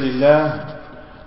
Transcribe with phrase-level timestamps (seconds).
[0.00, 0.52] لله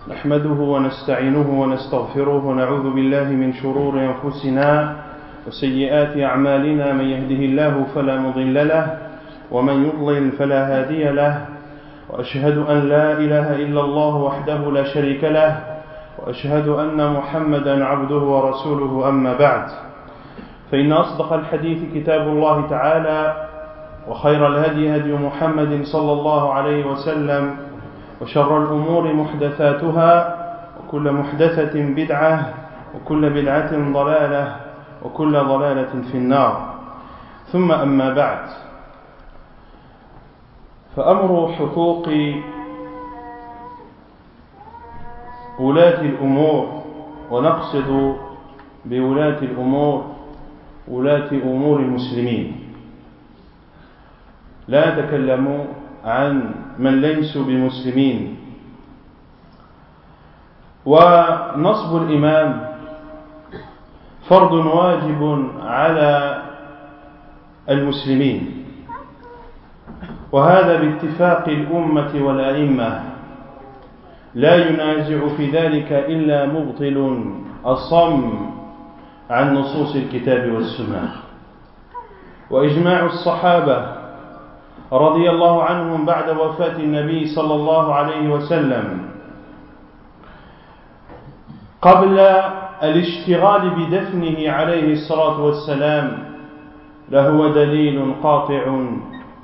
[0.10, 4.96] نحمده ونستعينه ونستغفره ونعوذ بالله من شرور أنفسنا
[5.48, 8.98] وسيئات أعمالنا من يهده الله فلا مضل له
[9.52, 11.46] ومن يضلل فلا هادي له
[12.10, 15.52] وأشهد أن لا إله إلا الله وحده لا شريك له
[16.20, 19.66] وأشهد أن محمدا عبده ورسوله أما بعد.
[20.72, 23.22] فإن أصدق الحديث كتاب الله تعالى
[24.08, 27.56] وخير الهدي هدي محمد صلى الله عليه وسلم
[28.22, 30.40] وشر الأمور محدثاتها
[30.80, 32.54] وكل محدثة بدعة
[32.96, 34.56] وكل بدعة ضلالة
[35.04, 36.74] وكل ضلالة في النار.
[37.52, 38.46] ثم أما بعد
[40.96, 42.10] فأمر حقوق
[45.60, 46.84] ولاة الأمور
[47.32, 48.16] ونقصد
[48.86, 50.06] بولاة الأمور
[50.88, 52.60] ولاة أمور المسلمين.
[54.68, 55.66] لا نتكلم
[56.06, 58.38] عن من ليسوا بمسلمين.
[60.86, 62.70] ونصب الإمام
[64.30, 66.42] فرض واجب على
[67.70, 68.66] المسلمين.
[70.32, 73.04] وهذا باتفاق الأمة والأئمة.
[74.36, 77.26] لا ينازع في ذلك إلا مبطل
[77.66, 78.50] أصم
[79.30, 81.12] عن نصوص الكتاب والسنة.
[82.50, 83.93] وإجماع الصحابة
[84.94, 89.10] رضي الله عنهم بعد وفاة النبي صلى الله عليه وسلم.
[91.82, 92.20] قبل
[92.84, 96.24] الاشتغال بدفنه عليه الصلاة والسلام
[97.10, 98.64] لهو دليل قاطع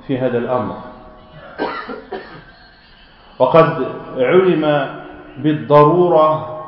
[0.06, 0.76] في هذا الأمر.
[3.38, 4.64] وقد علم
[5.38, 6.60] بالضرورة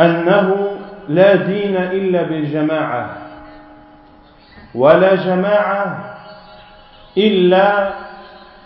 [0.00, 0.76] أنه
[1.08, 3.21] لا دين إلا بالجماعة.
[4.74, 6.16] ولا جماعة
[7.16, 7.92] إلا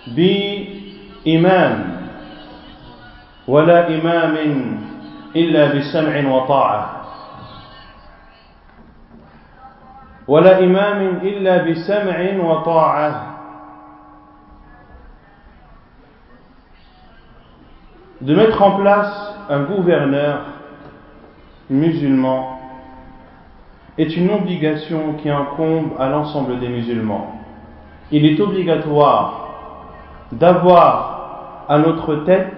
[0.06, 1.96] بإمام
[3.48, 4.36] ولا إمام
[5.36, 6.96] إلا بسمع وطاعة
[10.28, 13.32] ولا إمام إلا بسمع وطاعة.
[18.20, 20.40] De mettre en place un gouverneur
[21.68, 22.55] musulman
[23.98, 27.40] est une obligation qui incombe à l'ensemble des musulmans.
[28.10, 29.46] Il est obligatoire
[30.32, 32.52] d'avoir à notre tête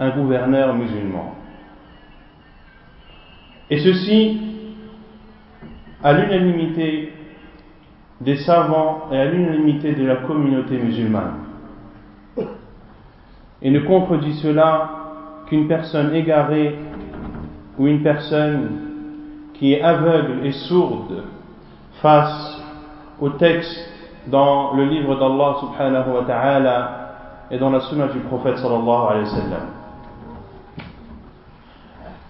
[0.00, 1.34] un gouverneur musulman.
[3.70, 4.40] Et ceci
[6.02, 7.12] à l'unanimité
[8.20, 11.34] des savants et à l'unanimité de la communauté musulmane.
[13.62, 14.90] Et ne contredit cela
[15.48, 16.76] qu'une personne égarée
[17.78, 18.85] ou une personne
[19.58, 21.24] qui est aveugle et sourde
[22.02, 22.60] face
[23.20, 23.88] au texte
[24.26, 26.90] dans le livre d'Allah subhanahu wa ta'ala
[27.50, 29.66] et dans la sunna du prophète sallallahu alayhi wa sallam.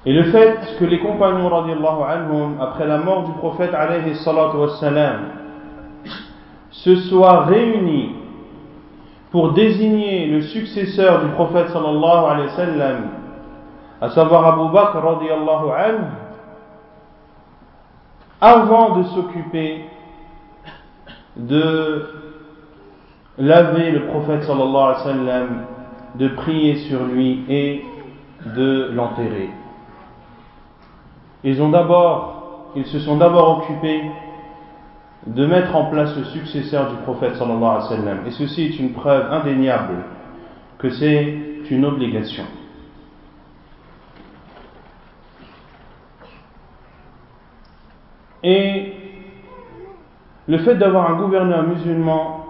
[0.04, 4.56] Et le fait que les compagnons radiallahu anhum, après la mort du prophète alayhi salatu
[4.56, 5.20] wa sallam,
[6.70, 8.14] se soient réunis
[9.32, 12.96] pour désigner le successeur du prophète sallallahu alayhi wa sallam,
[14.00, 16.04] à savoir Abu Bakr radiallahu anhu,
[18.46, 19.84] avant de s'occuper
[21.36, 22.06] de
[23.38, 25.64] laver le prophète sallallahu alayhi sallam,
[26.14, 27.84] de prier sur lui et
[28.54, 29.50] de l'enterrer.
[31.42, 34.02] Ils ont d'abord, ils se sont d'abord occupés
[35.26, 38.18] de mettre en place le successeur du prophète sallallahu alayhi sallam.
[38.28, 40.04] Et ceci est une preuve indéniable
[40.78, 41.36] que c'est
[41.68, 42.44] une obligation.
[48.45, 48.93] Et
[50.47, 52.45] le fait d'avoir un gouverneur musulman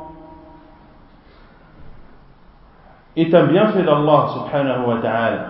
[3.15, 5.45] est un bienfait d'Allah subhanahu wa ta'ala.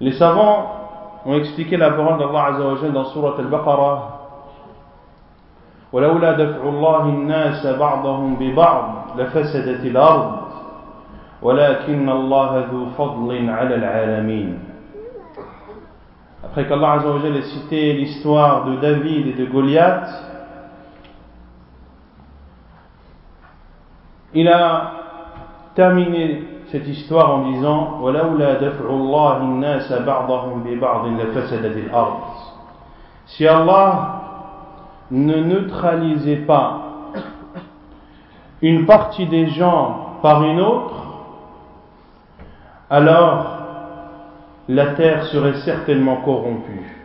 [0.00, 0.66] Les savants
[1.26, 4.14] ont expliqué la parole d'Allah azza wa jalla dans surat al-Baqarah
[5.94, 10.36] ولولا دفع الله الناس بعضهم ببعض لفسدت الأرض
[11.42, 14.58] ولكن الله ذو فضل على العالمين
[16.43, 20.09] après qu'Allah Azzawajal ait cité l'histoire de David et de Goliath,
[24.33, 24.91] il a
[25.75, 27.99] terminé cette histoire en disant
[33.25, 34.21] Si Allah
[35.11, 36.81] ne neutralisait pas
[38.61, 40.95] une partie des gens par une autre,
[42.89, 43.58] alors
[44.69, 46.95] la terre serait certainement corrompue.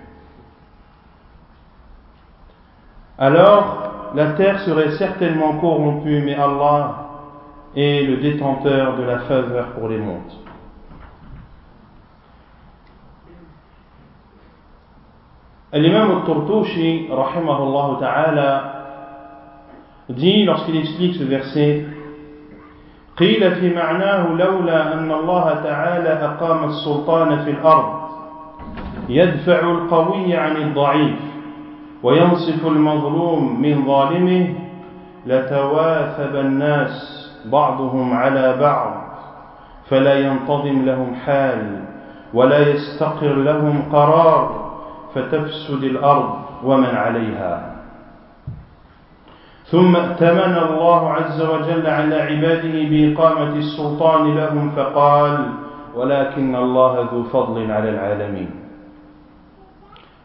[3.17, 7.07] Alors, la terre serait certainement corrompue, mais Allah
[7.75, 10.21] est le détenteur de la faveur pour les mondes.
[15.73, 18.73] L'imam al-Turtushi, rahimahullah
[20.11, 21.87] dit lorsqu'il explique ce verset
[23.19, 28.05] قيل في معناه لولا أن الله تعالى أقام السلطان في الأرض
[29.09, 31.17] يدفع القوي عن الضعيف
[32.03, 34.55] وينصف المظلوم من ظالمه
[35.27, 36.93] لتواثب الناس
[37.45, 38.95] بعضهم على بعض
[39.89, 41.81] فلا ينتظم لهم حال
[42.35, 44.71] ولا يستقر لهم قرار
[45.15, 46.35] فتفسد الأرض
[46.65, 47.74] ومن عليها.
[49.72, 55.38] ثم ائتمن الله عز وجل على عباده بإقامة السلطان لهم فقال
[55.96, 58.50] ولكن الله ذو فضل على العالمين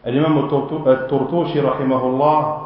[0.05, 2.61] L'imam al-Turtushi rahimahullah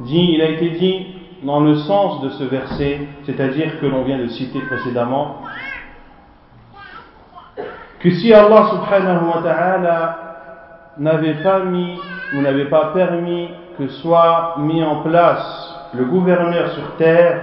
[0.00, 1.06] dit, il a été dit
[1.42, 5.42] dans le sens de ce verset, c'est-à-dire que l'on vient de citer précédemment,
[7.98, 10.18] que si Allah subhanahu wa ta'ala
[10.96, 11.98] n'avait pas mis
[12.34, 17.41] ou n'avait pas permis que soit mis en place le gouverneur sur terre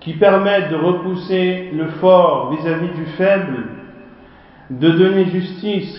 [0.00, 3.64] qui permette de repousser le fort vis-à-vis du faible,
[4.70, 5.96] de donner justice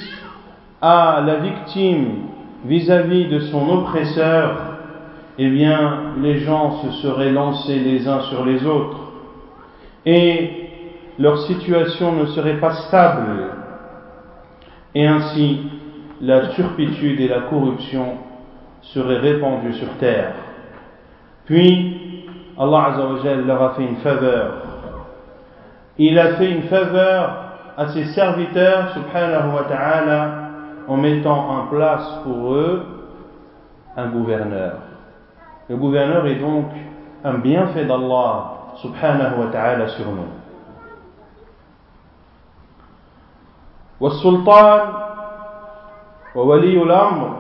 [0.81, 2.23] à la victime
[2.65, 4.57] vis-à-vis de son oppresseur,
[5.38, 9.12] eh bien, les gens se seraient lancés les uns sur les autres
[10.06, 10.69] et
[11.19, 13.50] leur situation ne serait pas stable.
[14.95, 15.59] Et ainsi,
[16.21, 18.18] la turpitude et la corruption
[18.81, 20.33] seraient répandues sur terre.
[21.46, 22.26] Puis,
[22.58, 24.52] Allah Azzawajal leur a fait une faveur.
[25.98, 27.46] Il a fait une faveur
[27.76, 30.31] à ses serviteurs, subhanahu wa ta'ala,
[30.88, 32.82] en mettant en place pour eux
[33.96, 34.75] un gouverneur.
[35.69, 36.66] Le gouverneur est donc
[37.25, 38.52] un bienfait d'Allah,
[38.82, 40.28] subhanahu wa ta'ala, sur nous.
[44.00, 44.81] والسلطان
[46.34, 47.37] وولي الأمر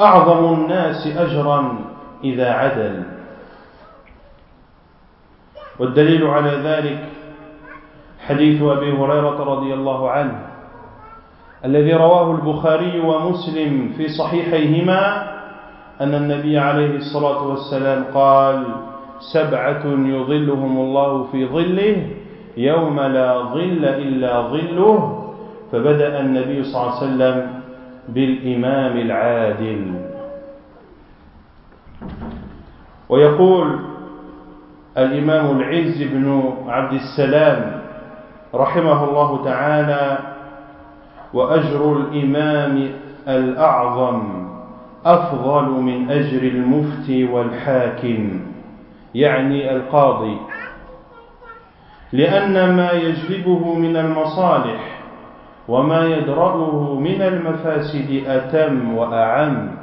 [0.00, 1.78] أعظم الناس أجرا
[2.23, 3.03] إذا عدل.
[5.79, 6.99] والدليل على ذلك
[8.27, 10.39] حديث أبي هريرة رضي الله عنه
[11.65, 15.01] الذي رواه البخاري ومسلم في صحيحيهما
[16.01, 18.65] أن النبي عليه الصلاة والسلام قال
[19.33, 22.07] سبعة يظلهم الله في ظله
[22.57, 25.17] يوم لا ظل إلا ظله.
[25.71, 27.37] فبدأ النبي صلى الله عليه وسلم
[28.09, 30.10] بالإمام العادل.
[33.11, 33.79] ويقول
[34.97, 37.81] الإمام العز بن عبد السلام
[38.55, 40.17] رحمه الله تعالى
[41.33, 42.89] وأجر الإمام
[43.27, 44.47] الأعظم
[45.05, 48.39] أفضل من أجر المفتي والحاكم
[49.15, 50.37] يعني القاضي.
[52.13, 54.99] لأن ما يجلبه من المصالح
[55.67, 59.80] وما يدرأه من المفاسد أتم وأعم.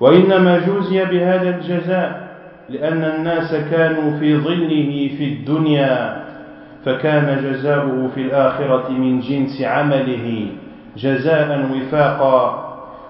[0.00, 2.30] وإنما جوزي بهذا الجزاء
[2.68, 6.24] لأن الناس كانوا في ظله في الدنيا
[6.84, 10.46] فكان جزاؤه في الآخرة من جنس عمله
[10.96, 12.66] جزاء وفاقا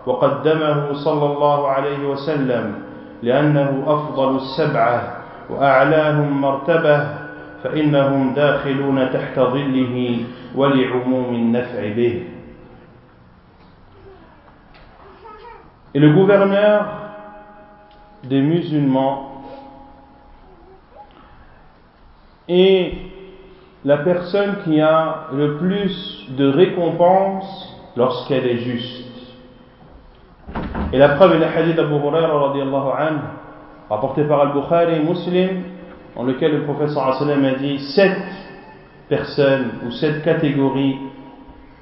[0.07, 2.75] وقدمه صلى الله عليه وسلم
[3.23, 5.03] لأنه أفضل السبعة
[5.51, 7.06] وأعلاهم مرتبة
[7.65, 10.17] فإنهم داخلون تحت ظله
[10.55, 12.23] ولعموم النفع به.
[15.93, 16.87] Et le gouverneur
[18.25, 19.43] des musulmans
[22.49, 22.93] est
[23.85, 29.06] la personne qui a le plus de récompense lorsqu'elle est juste.
[30.93, 32.53] Et la preuve est le hadith d'Abu Huraira
[32.99, 33.19] anhu,
[33.89, 35.63] rapporté par Al-Bukhari et Muslim,
[36.15, 38.17] dans lequel le professeur a dit sept
[39.09, 40.99] personnes ou sept catégories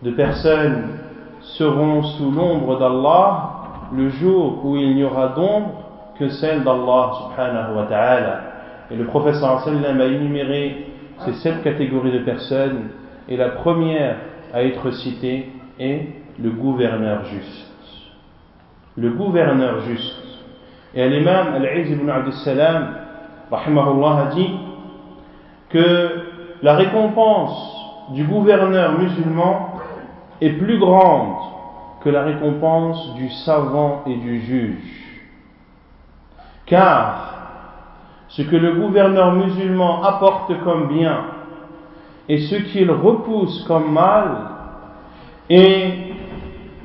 [0.02, 0.98] de personnes
[1.40, 3.57] seront sous l'ombre d'Allah
[3.94, 5.84] le jour où il n'y aura d'ombre
[6.18, 8.40] que celle d'Allah subhanahu wa ta'ala.
[8.90, 10.86] Et le professeur sallam a énuméré
[11.24, 12.90] ces sept catégories de personnes
[13.28, 14.16] et la première
[14.52, 16.08] à être citée est
[16.40, 17.68] le gouverneur juste.
[18.96, 20.24] Le gouverneur juste.
[20.94, 22.94] Et l'imam Al-Iz ibn Abd salam
[23.50, 24.50] rahimahullah, a dit
[25.68, 26.08] que
[26.62, 27.76] la récompense
[28.14, 29.74] du gouverneur musulman
[30.40, 31.37] est plus grande
[32.02, 35.20] que la récompense du savant et du juge.
[36.66, 37.28] Car
[38.28, 41.24] ce que le gouverneur musulman apporte comme bien
[42.28, 44.50] et ce qu'il repousse comme mal
[45.48, 46.12] est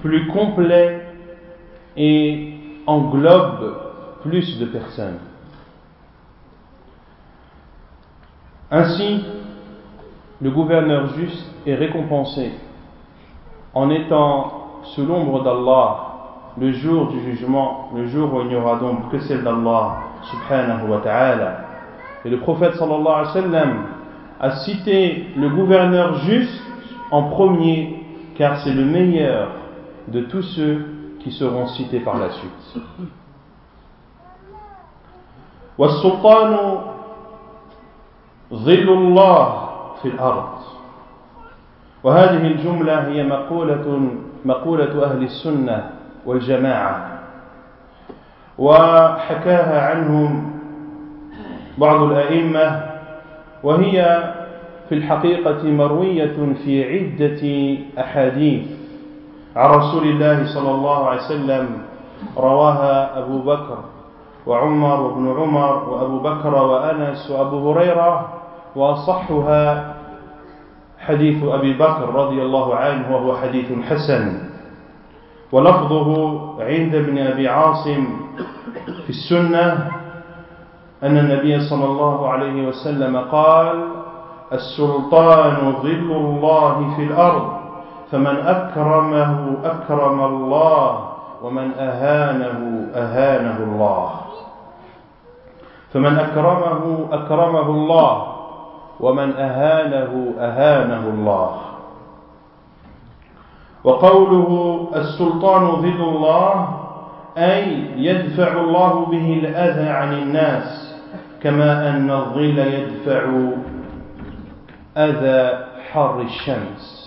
[0.01, 1.05] plus complet
[1.97, 2.53] et
[2.87, 3.75] englobe
[4.21, 5.19] plus de personnes.
[8.71, 9.23] Ainsi,
[10.41, 12.51] le gouverneur juste est récompensé
[13.73, 16.04] en étant sous l'ombre d'Allah
[16.58, 20.88] le jour du jugement, le jour où il n'y aura donc que celle d'Allah subhanahu
[20.88, 21.60] wa ta'ala.
[22.24, 23.74] Et le prophète sallallahu alayhi wa sallam
[24.40, 26.62] a cité le gouverneur juste
[27.10, 28.02] en premier
[28.36, 29.48] car c'est le meilleur
[30.08, 30.86] de tous ceux
[31.20, 32.82] qui seront cités par la suite.
[35.78, 36.78] والسلطان
[38.54, 39.68] ظل الله
[40.02, 40.48] في الأرض
[42.04, 44.10] وهذه الجملة هي مقولة
[44.45, 45.89] مقولة أهل السنة
[46.25, 47.07] والجماعة.
[48.57, 50.51] وحكاها عنهم
[51.77, 52.81] بعض الأئمة
[53.63, 54.23] وهي
[54.89, 57.43] في الحقيقة مروية في عدة
[58.03, 58.67] أحاديث.
[59.55, 61.67] عن رسول الله صلى الله عليه وسلم
[62.37, 63.77] رواها أبو بكر
[64.47, 68.29] وعمر وابن عمر وأبو بكر وأنس وأبو هريرة
[68.75, 69.92] وأصحها
[71.07, 74.39] حديث أبي بكر رضي الله عنه وهو حديث حسن.
[75.51, 76.09] ولفظه
[76.63, 78.07] عند ابن أبي عاصم
[79.03, 79.91] في السنة
[81.03, 83.87] أن النبي صلى الله عليه وسلم قال
[84.53, 87.47] السلطان ظل الله في الأرض
[88.11, 91.09] فمن أكرمه أكرم الله
[91.43, 94.09] ومن أهانه أهانه الله.
[95.93, 98.32] فمن أكرمه أكرمه الله
[98.99, 101.61] ومن أهانه أهانه الله
[103.83, 106.79] وقوله السلطان ظل الله
[107.37, 110.95] أي يدفع الله به الأذى عن الناس
[111.41, 113.49] كما أن الظل يدفع
[114.97, 117.03] أذى حر الشمس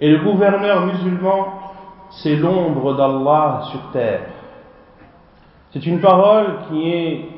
[0.00, 1.46] Et le gouverneur musulman,
[2.10, 4.26] c'est l'ombre d'Allah sur terre.
[5.72, 7.33] C'est une parole qui est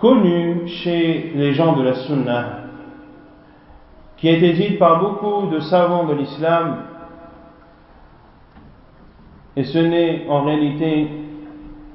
[0.00, 2.44] connue chez les gens de la Sunna,
[4.16, 6.76] qui a été dite par beaucoup de savants de l'islam,
[9.56, 11.10] et ce n'est en réalité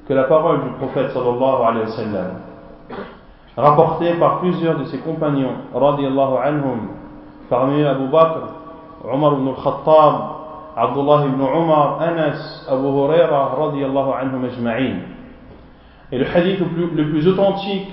[0.08, 2.32] que la parole du prophète sallallahu alayhi wa sallam,
[3.56, 6.90] rapportée par plusieurs de ses compagnons, radiallahu anhum,
[7.50, 8.48] parmi Abu Bakr,
[9.10, 10.16] Omar ibn al-Khattab,
[10.76, 15.13] Abdullah ibn Omar, Anas, Abu Huraira, radiallahu anhum ajma'in.
[16.12, 17.88] Et le hadith le plus, authentique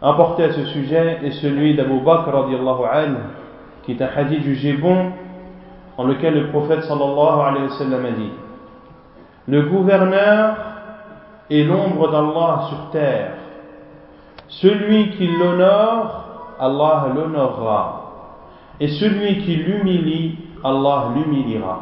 [0.00, 3.16] apporté à ce sujet est celui d'Abu Bakr radiallahu
[3.82, 5.12] qui est un hadith jugé bon,
[5.96, 8.30] dans lequel le prophète sallallahu alayhi wa sallam a dit
[9.46, 10.56] Le gouverneur
[11.50, 13.32] est l'ombre d'Allah sur terre.
[14.48, 18.04] Celui qui l'honore, Allah l'honorera.
[18.80, 21.80] Et celui qui l'humilie, Allah l'humiliera.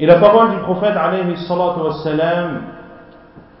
[0.00, 2.62] Et la parole du prophète alayhi salatu wassalam,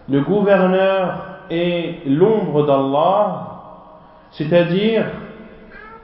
[0.08, 1.18] le gouverneur
[1.50, 3.46] est l'ombre d'Allah,
[4.30, 5.04] c'est-à-dire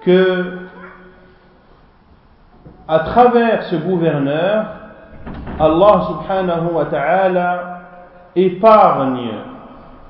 [0.03, 0.59] que
[2.87, 4.67] à travers ce gouverneur,
[5.59, 7.81] Allah subhanahu wa ta'ala
[8.37, 9.31] épargne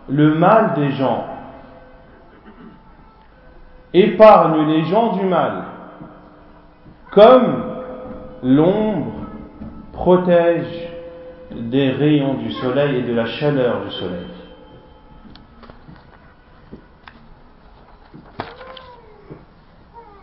[0.09, 1.25] le mal des gens,
[3.95, 5.53] épargne les gens du mal,
[7.13, 7.63] comme
[8.43, 9.16] l'ombre
[9.97, 10.89] protège
[11.51, 14.27] des rayons du soleil et de la chaleur du soleil.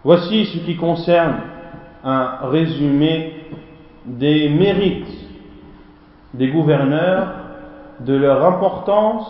[0.04, 1.38] Voici ce qui concerne
[2.04, 3.34] un résumé
[4.06, 5.24] des mérites
[6.34, 7.28] des gouverneurs,
[8.00, 9.28] de leur importance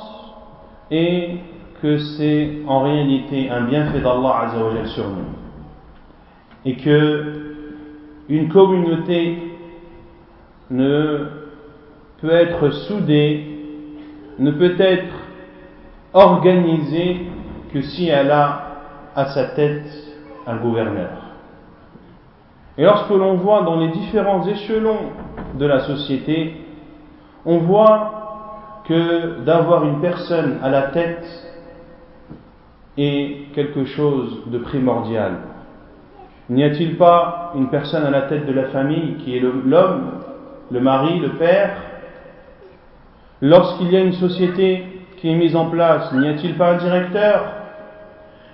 [0.89, 1.37] et
[1.81, 4.51] que c'est en réalité un bienfait d'Allah
[4.85, 5.25] sur nous.
[6.65, 7.55] Et que
[8.29, 9.52] une communauté
[10.69, 11.27] ne
[12.21, 13.45] peut être soudée,
[14.39, 15.13] ne peut être
[16.13, 17.27] organisée
[17.73, 18.67] que si elle a
[19.15, 19.85] à sa tête
[20.47, 21.09] un gouverneur.
[22.77, 25.11] Et lorsque l'on voit dans les différents échelons
[25.55, 26.55] de la société,
[27.45, 31.25] on voit que d'avoir une personne à la tête
[32.97, 35.33] est quelque chose de primordial.
[36.49, 40.11] N'y a-t-il pas une personne à la tête de la famille qui est l'homme,
[40.73, 41.77] le mari, le père
[43.41, 44.85] Lorsqu'il y a une société
[45.17, 47.43] qui est mise en place, n'y a-t-il pas un directeur?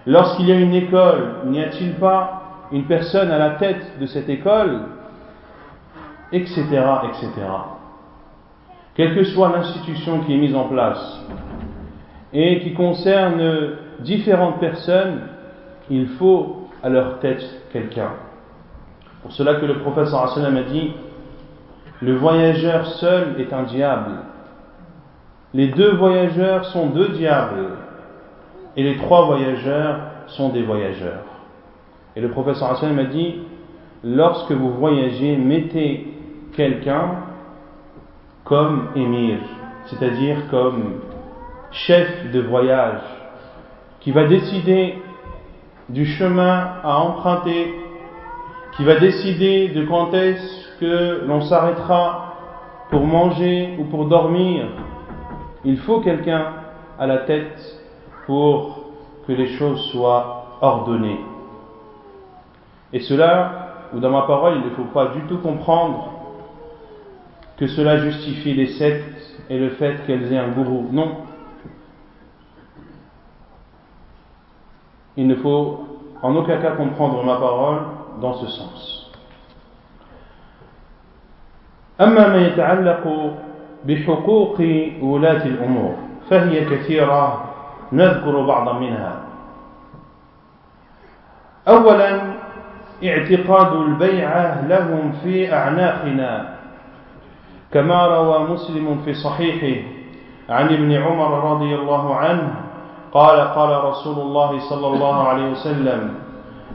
[0.07, 4.27] Lorsqu'il y a une école, n'y a-t-il pas une personne à la tête de cette
[4.29, 4.79] école,
[6.31, 7.29] etc., etc.
[8.95, 11.21] Quelle que soit l'institution qui est mise en place
[12.33, 15.21] et qui concerne différentes personnes,
[15.89, 18.09] il faut à leur tête quelqu'un.
[19.21, 20.93] Pour cela que le prophète sallam a dit
[22.01, 24.11] Le voyageur seul est un diable.
[25.53, 27.71] Les deux voyageurs sont deux diables.
[28.77, 31.25] Et les trois voyageurs sont des voyageurs.
[32.15, 33.35] Et le prophète sallam a dit
[34.03, 36.07] Lorsque vous voyagez, mettez
[36.55, 37.17] quelqu'un
[38.45, 39.39] comme émir,
[39.87, 41.01] c'est-à-dire comme
[41.71, 43.01] chef de voyage,
[43.99, 44.97] qui va décider
[45.89, 47.73] du chemin à emprunter,
[48.77, 52.33] qui va décider de quand est-ce que l'on s'arrêtera
[52.89, 54.67] pour manger ou pour dormir.
[55.65, 56.53] Il faut quelqu'un
[56.97, 57.81] à la tête
[58.25, 58.79] pour
[59.27, 61.19] que les choses soient ordonnées.
[62.93, 66.11] Et cela, ou dans ma parole, il ne faut pas du tout comprendre
[67.57, 70.87] que cela justifie les sectes et le fait qu'elles aient un gourou.
[70.91, 71.17] Non.
[75.17, 75.85] Il ne faut
[76.21, 77.81] en aucun cas comprendre ma parole
[78.21, 79.08] dans ce sens.
[82.01, 83.33] أما ما يتعلق
[83.85, 84.61] بحقوق
[85.01, 85.95] ولاة الأمور
[86.29, 87.43] فهي كثيرة
[87.91, 89.15] نذكر بعضا منها.
[91.67, 92.21] أولا
[93.03, 96.55] اعتقاد البيعة لهم في أعناقنا
[97.73, 99.81] كما روى مسلم في صحيحه
[100.49, 102.53] عن ابن عمر رضي الله عنه
[103.11, 106.13] قال قال رسول الله صلى الله عليه وسلم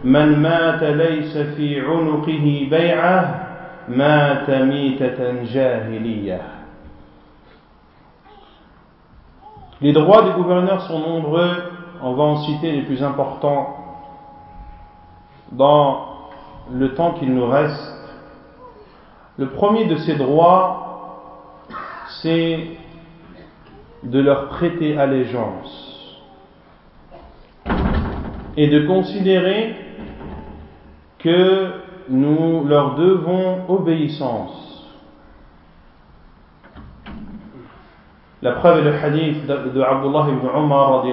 [0.04, 3.43] من مات ليس في عنقه بيعة
[3.87, 6.41] مات ميتة جاهلية
[9.81, 13.77] Les droits des gouverneurs sont nombreux, on va en citer les plus importants
[15.53, 16.05] dans
[16.69, 17.95] le temps qu'il nous reste.
[19.37, 21.11] Le premier de ces droits,
[22.21, 22.59] c'est
[24.03, 26.19] de leur prêter allégeance
[28.57, 29.75] et de considérer
[31.19, 31.71] que
[32.08, 34.60] nous leur devons obéissance.
[38.42, 41.04] La preuve est le hadith de Abdullah ibn Umar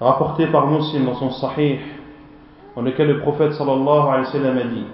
[0.00, 1.80] rapporté par Muslim dans son Sahih,
[2.76, 4.86] dans lequel le prophète sallallahu alayhi wa sallam a dit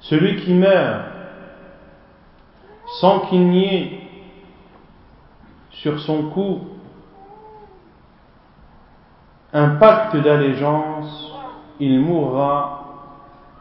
[0.00, 1.04] Celui qui meurt
[3.00, 4.00] sans qu'il n'y ait
[5.70, 6.60] sur son cou
[9.52, 11.32] un pacte d'allégeance,
[11.80, 12.85] il mourra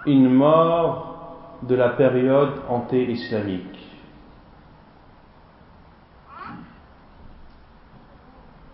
[0.05, 3.79] une mort de la période anté-islamique.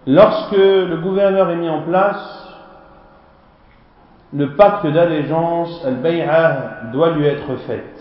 [0.07, 2.41] Lorsque le gouverneur est mis en place,
[4.33, 7.93] le pacte d'allégeance, al-bay'ah, doit lui être fait.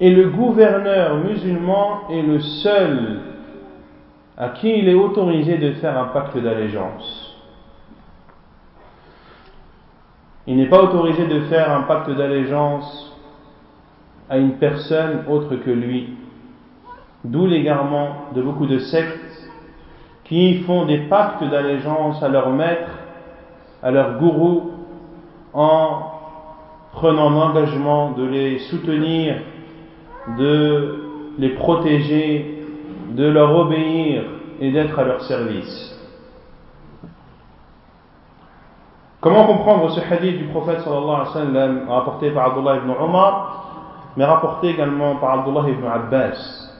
[0.00, 3.20] Et le gouverneur musulman est le seul
[4.36, 7.21] à qui il est autorisé de faire un pacte d'allégeance.
[10.46, 13.16] Il n'est pas autorisé de faire un pacte d'allégeance
[14.28, 16.14] à une personne autre que lui.
[17.24, 19.50] D'où l'égarement de beaucoup de sectes
[20.24, 22.90] qui font des pactes d'allégeance à leur maître,
[23.82, 24.72] à leur gourou,
[25.52, 26.12] en
[26.92, 29.36] prenant l'engagement de les soutenir,
[30.38, 31.04] de
[31.38, 32.64] les protéger,
[33.10, 34.24] de leur obéir
[34.60, 36.01] et d'être à leur service.
[39.22, 43.64] Comment comprendre ce hadith du prophète sallallahu alayhi wa sallam rapporté par Abdullah ibn Omar,
[44.16, 46.70] mais rapporté également par Abdullah ibn Abbas?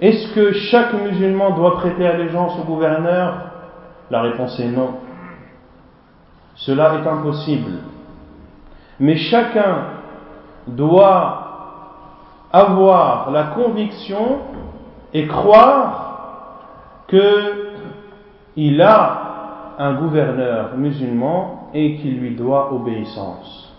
[0.00, 3.34] Est-ce que chaque musulman doit prêter allégeance au gouverneur?
[4.10, 4.94] La réponse est non.
[6.54, 7.72] Cela est impossible.
[8.98, 9.84] Mais chacun
[10.66, 11.42] doit
[12.50, 14.38] avoir la conviction
[15.12, 16.04] et croire
[17.08, 19.25] qu'il a
[19.78, 23.74] un gouverneur musulman et qui lui doit obéissance.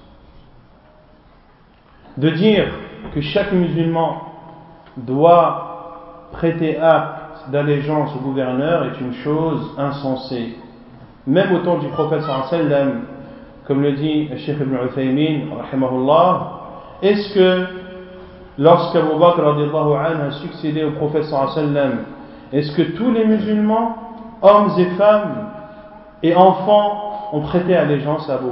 [2.17, 2.67] De dire
[3.13, 4.21] que chaque musulman
[4.97, 10.55] doit prêter acte d'allégeance au gouverneur est une chose insensée.
[11.25, 13.01] Même au temps du prophète sallam,
[13.65, 15.41] comme le dit Sheikh ibn Uthaymin,
[17.01, 17.65] est-ce que
[18.57, 21.99] lorsqu'Abu Bakr a succédé au prophète sallam,
[22.51, 23.95] est-ce que tous les musulmans,
[24.41, 25.47] hommes et femmes,
[26.23, 28.47] et enfants ont prêté allégeance à Abu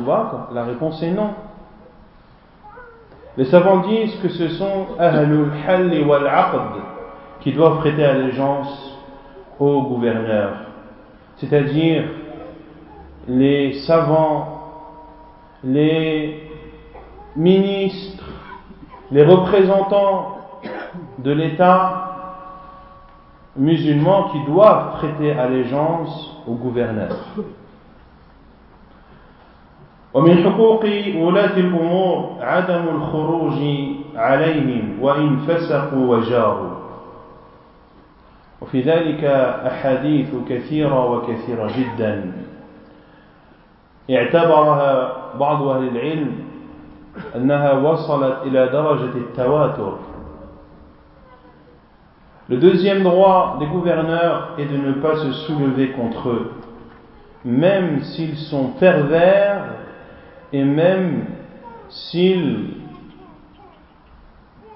[0.53, 1.31] La réponse est non.
[3.37, 6.81] Les savants disent que ce sont Ahlul Halli wal Aqd
[7.41, 8.97] qui doivent prêter allégeance
[9.59, 10.51] au gouverneur,
[11.37, 12.05] c'est-à-dire
[13.27, 14.59] les savants,
[15.63, 16.49] les
[17.35, 18.23] ministres,
[19.11, 20.37] les représentants
[21.19, 22.04] de l'État
[23.55, 27.15] musulmans qui doivent prêter allégeance au gouverneur.
[30.13, 30.83] ومن حقوق
[31.15, 33.59] ولاة الأمور عدم الخروج
[34.15, 36.75] عليهم وإن فسقوا وجاروا.
[38.61, 39.23] وفي ذلك
[39.67, 42.31] أحاديث كثيرة وكثيرة جدا.
[44.11, 46.31] اعتبرها بعض أهل العلم
[47.35, 49.97] أنها وصلت إلى درجة التواتر.
[52.47, 56.51] Le deuxième droit des gouverneurs est de ne pas se soulever contre eux,
[57.43, 59.63] même s'ils sont pervers
[60.53, 61.25] et même
[61.89, 62.67] s'ils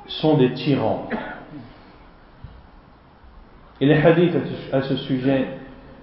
[0.08, 1.08] sont des tyrans.
[3.80, 4.36] Et les hadiths
[4.74, 5.48] à ce sujet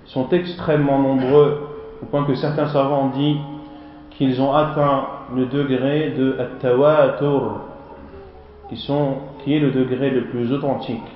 [0.04, 1.68] sont extrêmement nombreux,
[2.00, 3.38] au point que certains savants ont dit
[4.10, 7.60] qu'ils ont atteint le degré de at-tawatur,
[8.68, 11.15] qui, sont, qui est le degré le plus authentique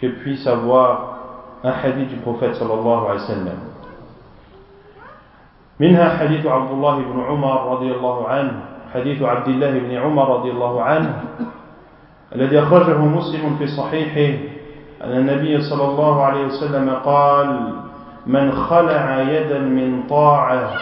[0.00, 1.18] que puisse avoir
[1.64, 3.58] un hadith du prophète sallallahu alayhi wa sallam.
[5.80, 8.52] منها حديث عبد الله بن عمر رضي الله عنه
[8.94, 11.22] حديث عبد الله بن عمر رضي الله عنه
[12.34, 14.38] الذي أخرجه مسلم في صحيحه
[15.04, 17.72] أن النبي صلى الله عليه وسلم قال
[18.26, 20.72] من خلع يدا من طاعة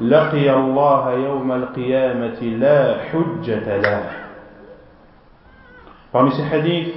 [0.00, 4.24] لقي الله يوم القيامة لا حجة له
[6.14, 6.94] Parmi ces hadiths,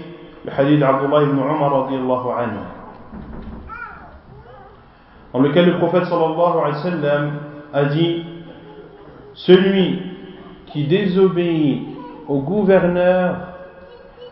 [0.77, 2.63] d'Abdullah ibn Umar radiallahu anhu,
[5.33, 6.05] dans lequel le prophète
[7.73, 8.23] a dit
[9.33, 10.01] Celui
[10.67, 11.83] qui désobéit
[12.27, 13.35] au gouverneur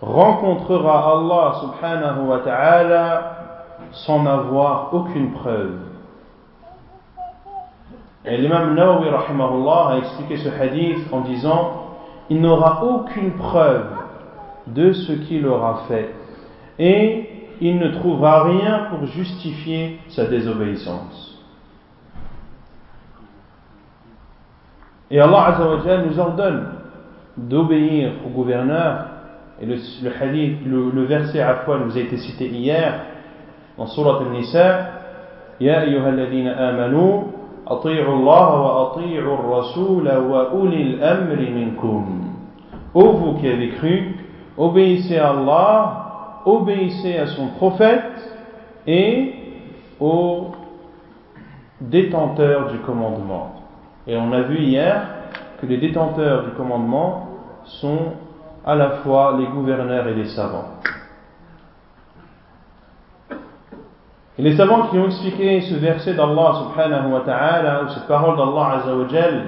[0.01, 3.32] rencontrera Allah subhanahu wa ta'ala
[3.91, 5.80] sans avoir aucune preuve.
[8.25, 11.71] Et l'imam Nawawi rahimahullah a expliqué ce hadith en disant
[12.30, 13.86] il n'aura aucune preuve
[14.67, 16.13] de ce qu'il aura fait
[16.80, 17.30] et
[17.62, 21.39] il ne trouvera rien pour justifier sa désobéissance.
[25.12, 26.67] Et Allah Azzawajal nous ordonne
[27.38, 29.06] d'obéir au gouverneur.
[29.62, 33.01] Et le, le hadith, le, verset à fois nous a été cité hier
[33.78, 34.89] dans Surat Al-Nisa.
[35.60, 37.28] Ya ayyuhalladhina amanu
[37.65, 42.32] ati'u Allah wa ati'u ar-rasul wa ulil amri minkum.
[42.93, 44.14] Ô vous qui avez cru,
[44.58, 48.04] obéissez à Allah, obéissez à son prophète
[48.88, 49.34] et
[50.00, 50.52] aux
[51.82, 53.62] détenteurs du commandement.
[54.08, 55.02] Et on a vu hier
[55.60, 57.28] que les détenteurs du commandement
[57.63, 58.13] sont
[58.65, 60.65] à la fois les gouverneurs et les savants.
[64.38, 68.36] Et les savants qui ont expliqué ce verset d'Allah subhanahu wa ta'ala, ou cette parole
[68.36, 69.44] d'Allah azawajal,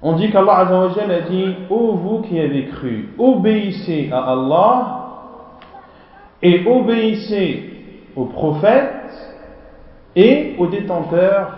[0.00, 4.98] on dit qu'Allah azawajal a dit, ô vous qui avez cru, obéissez à Allah
[6.42, 7.70] et obéissez
[8.14, 8.94] aux prophètes
[10.14, 11.54] et aux détenteurs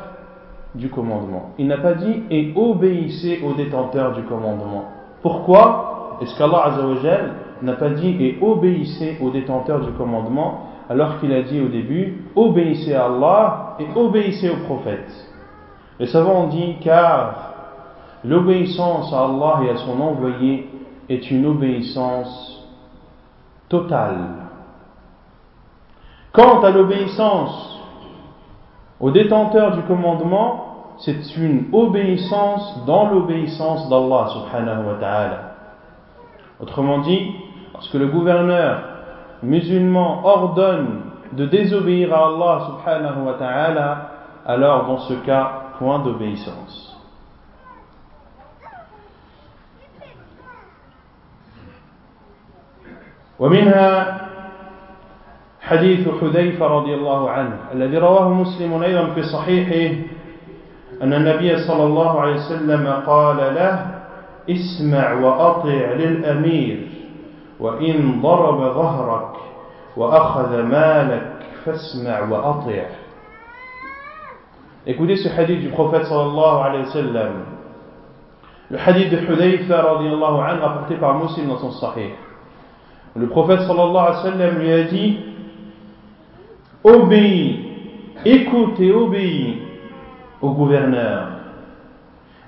[0.74, 1.50] du commandement.
[1.58, 4.84] Il n'a pas dit et obéissez aux détenteurs du commandement.
[5.22, 6.18] Pourquoi?
[6.22, 11.42] Est-ce qu'Allah Azzawajal n'a pas dit et obéissez aux détenteurs du commandement alors qu'il a
[11.42, 15.28] dit au début obéissez à Allah et obéissez aux prophètes
[15.98, 17.49] Les savants ont dit car
[18.24, 20.68] l'obéissance à Allah et à son envoyé
[21.08, 22.68] est une obéissance
[23.68, 24.18] totale.
[26.32, 27.80] Quant à l'obéissance
[29.00, 35.38] au détenteur du commandement, c'est une obéissance dans l'obéissance d'Allah subhanahu wa ta'ala.
[36.60, 37.32] Autrement dit,
[37.72, 38.82] lorsque le gouverneur
[39.42, 41.00] musulman ordonne
[41.32, 44.10] de désobéir à Allah subhanahu wa ta'ala,
[44.46, 46.89] alors dans ce cas, point d'obéissance.
[53.40, 54.20] ومنها
[55.60, 59.94] حديث حذيفة رضي الله عنه الذي رواه مسلم أيضا في صحيحه
[61.02, 64.00] أن النبي صلى الله عليه وسلم قال له
[64.50, 66.88] اسمع وأطع للأمير
[67.60, 69.36] وإن ضرب ظهرك
[69.96, 71.32] وأخذ مالك
[71.64, 72.82] فاسمع وأطع
[74.86, 77.32] Écoutez ce hadith du prophète sallallahu alayhi wa sallam.
[78.70, 82.12] Le hadith de Hudayfa radiallahu anhu rapporté par Muslim dans son sahih.
[83.15, 85.17] Le prophète sallallahu alayhi wa sallam lui a dit
[86.83, 87.59] Obéis,
[88.25, 89.57] écoute et obéis
[90.41, 91.29] au gouverneur,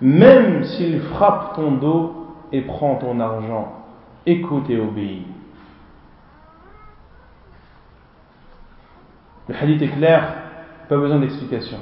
[0.02, 3.74] même s'il frappe ton dos et prend ton argent,
[4.26, 5.26] écoute et obéis.
[9.48, 10.34] Le hadith est clair,
[10.90, 11.80] pas besoin d'explication.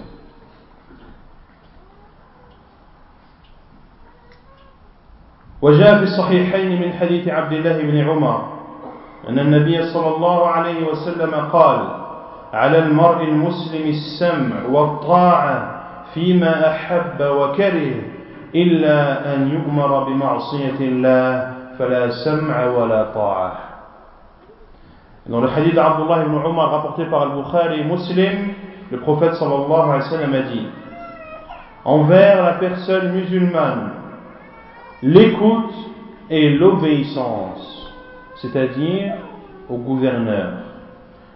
[5.61, 8.55] وجاء في الصحيحين من حديث عبد الله بن عمر
[9.28, 11.80] أن النبي صلى الله عليه وسلم قال
[12.52, 15.80] على المرء المسلم السمع والطاعة
[16.14, 17.94] فيما أحب وكره
[18.54, 23.52] إلا أن يؤمر بمعصية الله فلا سمع ولا طاعة
[25.28, 28.52] Dans le hadith d'Abdullah ibn Umar rapporté par Al-Bukhari et Muslim,
[28.90, 30.66] le prophète sallallahu alayhi wa sallam a dit
[31.84, 33.90] Envers la personne musulmane,
[35.02, 35.74] l'écoute
[36.30, 37.79] et l'obéissance,
[38.39, 39.13] c'est-à-dire
[39.69, 40.53] au gouverneur,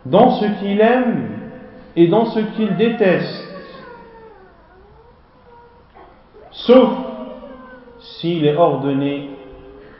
[0.05, 1.29] dans ce qu'il aime
[1.95, 3.47] et dans ce qu'il déteste,
[6.51, 6.89] sauf
[7.99, 9.29] s'il est ordonné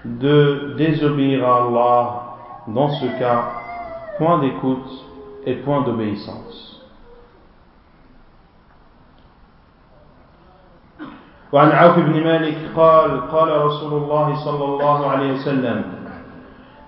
[0.06, 2.24] de désobéir à Allah,
[2.68, 3.44] dans ce cas,
[4.18, 5.06] point d'écoute
[5.46, 6.66] et point d'obéissance.
[11.52, 15.84] وعن عوف بن مالك قال قال رسول الله صلى الله عليه وسلم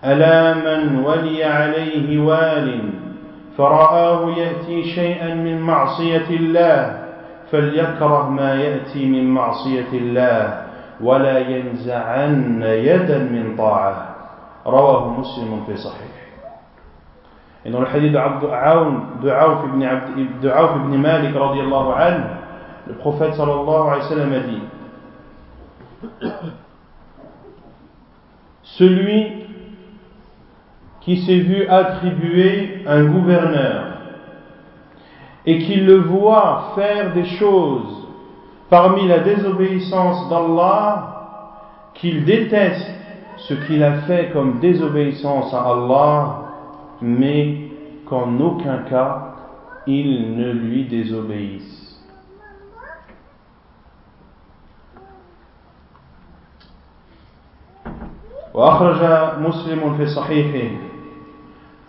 [0.06, 2.90] ألا من ولي عليه وال
[3.58, 7.02] فرآه يأتي شيئا من معصية الله
[7.50, 10.62] فليكره ما يأتي من معصية الله
[11.00, 14.14] ولا ينزعن يدا من طاعة.
[14.66, 16.16] رواه مسلم في صحيح.
[17.66, 22.36] إن الحديث عبد عون دعوف بن عبد دعوف بن مالك رضي الله عنه
[22.86, 24.62] البروفيت صلى الله عليه وسلم dit
[28.78, 29.45] Celui
[31.05, 33.85] qui s'est vu attribuer un gouverneur
[35.45, 38.07] et qui le voit faire des choses
[38.69, 42.89] parmi la désobéissance d'Allah, qu'il déteste
[43.37, 46.41] ce qu'il a fait comme désobéissance à Allah,
[47.01, 47.57] mais
[48.07, 49.35] qu'en aucun cas
[49.87, 51.81] il ne lui désobéisse.
[58.53, 59.01] وأخرج
[59.39, 60.69] مسلم في صحيحه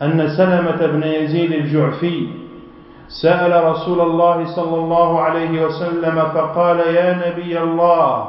[0.01, 2.27] أن سلمة بن يزيد الجعفي
[3.21, 8.27] سأل رسول الله صلى الله عليه وسلم فقال يا نبي الله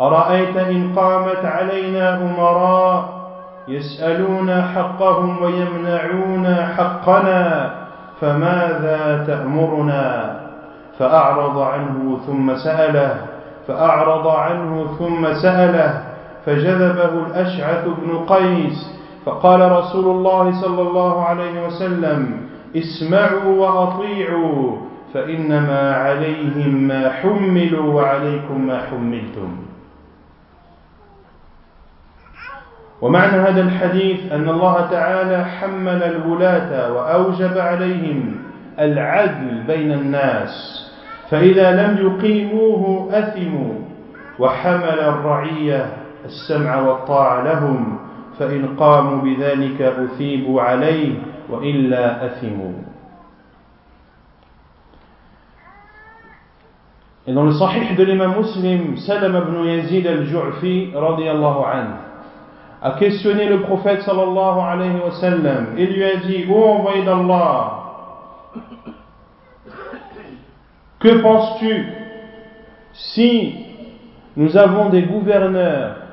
[0.00, 3.16] أرأيت إن قامت علينا أمراء
[3.68, 7.70] يسألون حقهم ويمنعون حقنا
[8.20, 10.36] فماذا تأمرنا؟
[10.98, 13.16] فأعرض عنه ثم سأله
[13.68, 16.02] فأعرض عنه ثم سأله
[16.46, 18.95] فجذبه الأشعث بن قيس
[19.26, 22.40] فقال رسول الله صلى الله عليه وسلم
[22.76, 24.76] اسمعوا وأطيعوا
[25.14, 29.56] فإنما عليهم ما حملوا وعليكم ما حملتم.
[33.02, 38.36] ومعنى هذا الحديث أن الله تعالى حمل الولاة وأوجب عليهم
[38.78, 40.86] العدل بين الناس
[41.30, 43.74] فإذا لم يقيموه أثموا
[44.38, 45.86] وحمل الرعية
[46.24, 48.05] السمع والطاعة لهم
[48.38, 51.14] فإن قاموا بذلك أثيبوا عليه
[51.50, 52.72] وإلا أثموا
[57.28, 61.94] Et dans le sahih de l'imam muslim, Salam ibn Yazid al-Ju'fi, radiallahu anhu,
[62.80, 67.72] a questionné le prophète sallallahu alayhi wa sallam et lui a dit, ô envoyé d'Allah,
[71.00, 71.86] que penses-tu
[72.92, 73.54] si
[74.36, 76.05] nous avons des gouverneurs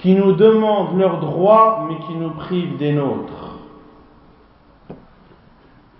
[0.00, 3.58] qui nous demandent leurs droits mais qui nous privent des nôtres.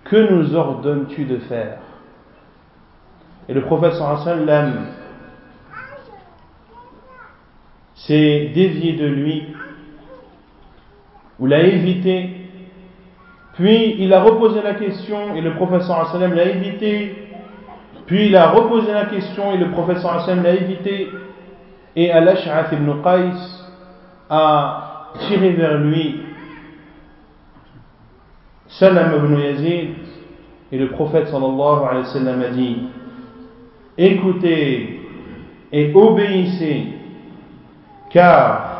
[0.04, 1.78] Que nous ordonnes-tu de faire?
[3.48, 4.86] Et le prophète sallam
[7.94, 9.48] s'est dévié de lui
[11.38, 12.30] ou l'a évité.
[13.54, 17.28] Puis il a reposé la question et le prophète sallam l'a évité.
[18.06, 21.08] Puis il a reposé la question et le prophète sallam l'a évité.
[21.96, 23.59] Et Al-Ash'ath ibn Qais
[24.30, 26.20] a tiré vers lui
[28.68, 29.90] Salam ibn Yazid
[30.70, 32.76] et le prophète sallallahu alayhi wa sallam a dit
[33.98, 35.00] écoutez
[35.72, 36.86] et obéissez
[38.10, 38.70] car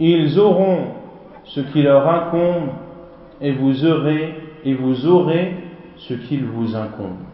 [0.00, 0.78] ils auront
[1.44, 2.68] ce qui leur incombe
[3.40, 5.54] et vous aurez et vous aurez
[5.96, 7.24] ce qu'il vous incombe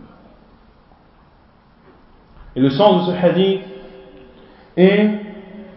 [2.56, 3.62] et le sens de ce hadith
[4.76, 5.10] est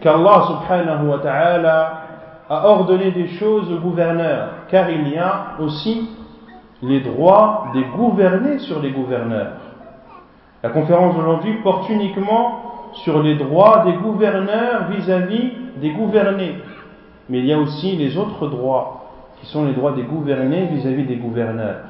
[0.00, 2.02] qu'Allah subhanahu wa ta'ala
[2.48, 6.08] a ordonné des choses aux gouverneurs, car il y a aussi
[6.82, 9.52] les droits des gouvernés sur les gouverneurs.
[10.62, 16.56] La conférence d'aujourd'hui porte uniquement sur les droits des gouverneurs vis-à-vis des gouvernés.
[17.28, 19.04] Mais il y a aussi les autres droits,
[19.40, 21.80] qui sont les droits des gouvernés vis-à-vis des gouverneurs.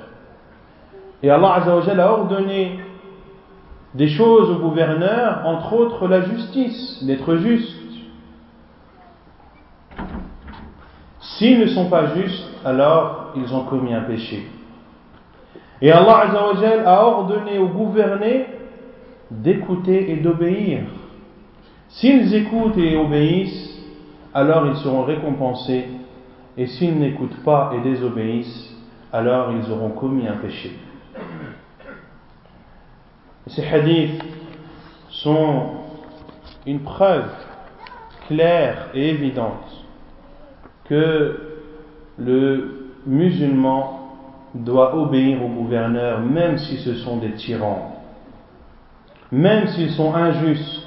[1.22, 2.78] Et Allah a ordonné
[3.94, 7.74] des choses au gouverneur, entre autres la justice, d'être juste.
[11.20, 14.46] S'ils ne sont pas justes, alors ils ont commis un péché.
[15.80, 16.26] Et Allah
[16.86, 18.46] a ordonné aux gouvernés
[19.30, 20.80] d'écouter et d'obéir.
[21.88, 23.78] S'ils écoutent et obéissent,
[24.34, 25.86] alors ils seront récompensés.
[26.56, 28.76] Et s'ils n'écoutent pas et désobéissent,
[29.12, 30.76] alors ils auront commis un péché.
[33.48, 34.22] Ces hadiths
[35.10, 35.70] sont
[36.66, 37.30] une preuve
[38.26, 39.84] claire et évidente
[40.84, 41.40] que
[42.18, 44.10] le musulman
[44.54, 48.02] doit obéir au gouverneur même si ce sont des tyrans,
[49.32, 50.86] même s'ils sont injustes,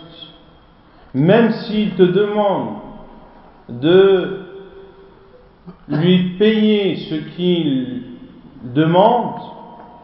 [1.13, 2.77] même s'ils te demandent
[3.69, 4.45] de
[5.87, 8.03] lui payer ce qu'il
[8.73, 9.50] demande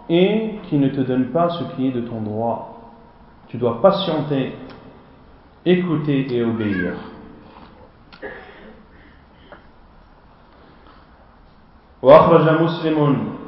[0.09, 2.73] et qu'il ne te donne pas ce qui est de ton droit.
[3.47, 4.53] Tu dois patienter,
[5.65, 6.93] écouter et obéir.
[12.01, 12.97] وأخرج مسلم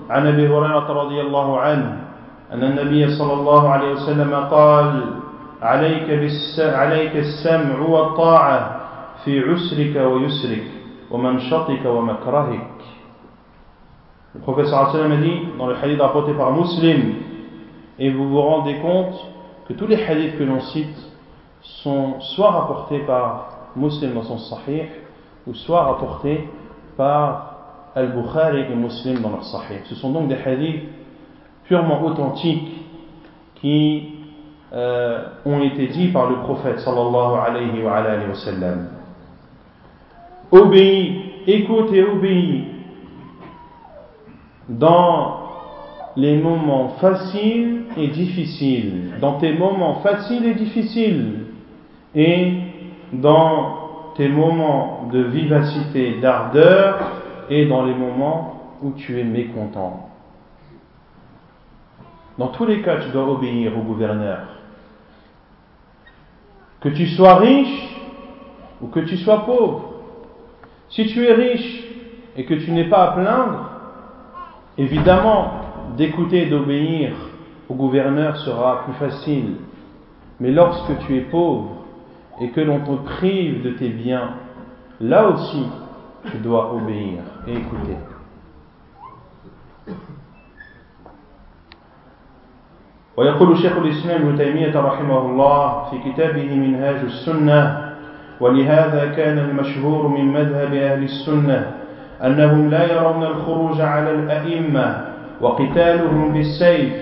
[0.10, 2.02] عن أبي هريرة رضي الله عنه
[2.54, 5.06] أن النبي صلى الله عليه وسلم قال
[5.62, 6.60] عليك, بالس...
[6.60, 8.80] عليك السمع والطاعة
[9.26, 10.64] في عسرك ويسرك
[11.12, 12.79] ومنشطك ومكرهك
[14.36, 17.16] Le sallallahu a dit dans le hadith rapporté par Muslim
[17.98, 19.16] et vous vous rendez compte
[19.68, 20.96] que tous les hadiths que l'on cite
[21.62, 24.86] sont soit rapportés par Muslim dans son Sahih
[25.48, 26.48] ou soit rapportés
[26.96, 27.56] par
[27.96, 29.80] Al-Bukhari et Muslim dans leur Sahih.
[29.86, 30.84] Ce sont donc des hadiths
[31.64, 32.72] purement authentiques
[33.56, 34.14] qui
[34.74, 38.90] euh, ont été dits par le prophète sallallahu alayhi wa, alayhi wa sallam.
[40.52, 42.79] Obéis, écoute et obéis
[44.70, 45.40] dans
[46.16, 51.46] les moments faciles et difficiles, dans tes moments faciles et difficiles,
[52.16, 52.54] et
[53.14, 57.00] dans tes moments de vivacité, d'ardeur,
[57.50, 60.10] et dans les moments où tu es mécontent.
[62.38, 64.40] Dans tous les cas, tu dois obéir au gouverneur.
[66.80, 67.98] Que tu sois riche
[68.82, 69.94] ou que tu sois pauvre.
[70.90, 71.84] Si tu es riche
[72.38, 73.79] et que tu n'es pas à plaindre,
[74.79, 75.53] évidemment,
[75.97, 77.13] d'écouter et d'obéir
[77.69, 79.57] au gouverneur sera plus facile.
[80.41, 81.85] Mais lorsque tu es pauvre
[82.41, 84.31] et que l'on te prive de tes biens,
[85.01, 85.67] là aussi,
[86.31, 87.97] tu dois obéir et écouter.
[93.17, 97.95] ويقول شيخ الإسلام ابن تيمية رحمه الله في كتابه منهاج السنة
[98.41, 101.73] ولهذا كان المشهور من مذهب أهل السنة
[102.26, 105.06] أنهم لا يرون الخروج على الأئمة
[105.42, 106.94] وقتالهم بالسيف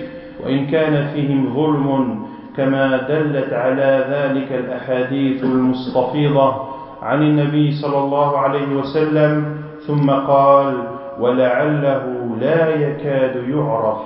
[0.44, 2.18] وإن كان فيهم ظلم
[2.56, 6.54] كما دلت على ذلك الأحاديث المستفيضة
[7.02, 10.74] عن النبي صلى الله عليه وسلم ثم قال
[11.20, 12.02] ولعله
[12.40, 13.98] لا يكاد يعرف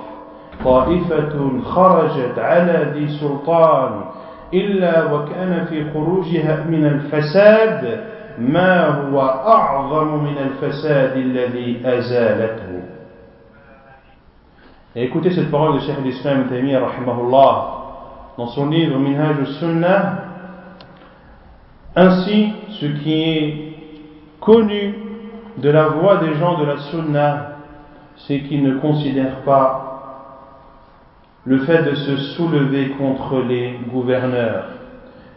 [0.65, 4.01] طائفة خرجت على ذي سلطان
[4.53, 8.03] إلا وكان في خروجها من الفساد
[8.38, 12.82] ما هو أعظم من الفساد الذي أزالته
[14.96, 17.74] Et écoutez cette parole de Cheikh l'Islam Taymiyyah rahimahullah
[18.38, 20.28] dans son livre Minhaj al-Sunnah
[21.96, 23.68] Ainsi, ce qui est
[24.40, 24.94] connu
[25.56, 27.56] de la voix des gens de la Sunna,
[28.26, 29.84] c'est qu'ils ne considèrent pas
[31.44, 34.66] le fait de se soulever contre les gouverneurs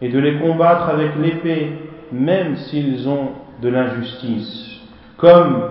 [0.02, 1.78] et de les combattre avec l'épée,
[2.13, 3.31] même s'ils ont
[3.63, 4.81] de l'injustice,
[5.17, 5.63] comme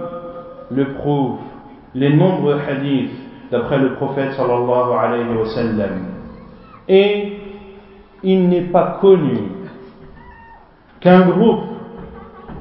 [0.72, 1.40] le prouvent
[1.94, 3.12] les nombreux hadiths
[3.52, 6.06] d'après le prophète sallallahu alayhi wa sallam.
[6.88, 7.38] Et
[8.24, 9.38] il n'est pas connu
[11.00, 11.64] qu'un groupe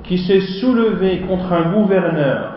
[0.04, 2.54] qui s'est soulevé contre un gouverneur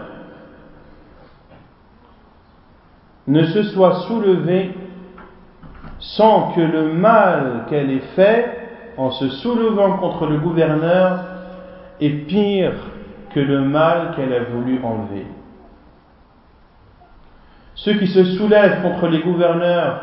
[3.28, 4.72] ne se soit soulevé
[6.00, 8.57] sans que le mal qu'elle ait fait
[8.98, 11.20] en se soulevant contre le gouverneur
[12.02, 12.74] est pire
[13.34, 15.26] que le mal qu'elle a voulu enlever.
[17.76, 20.02] Ceux qui se soulèvent contre les gouverneurs,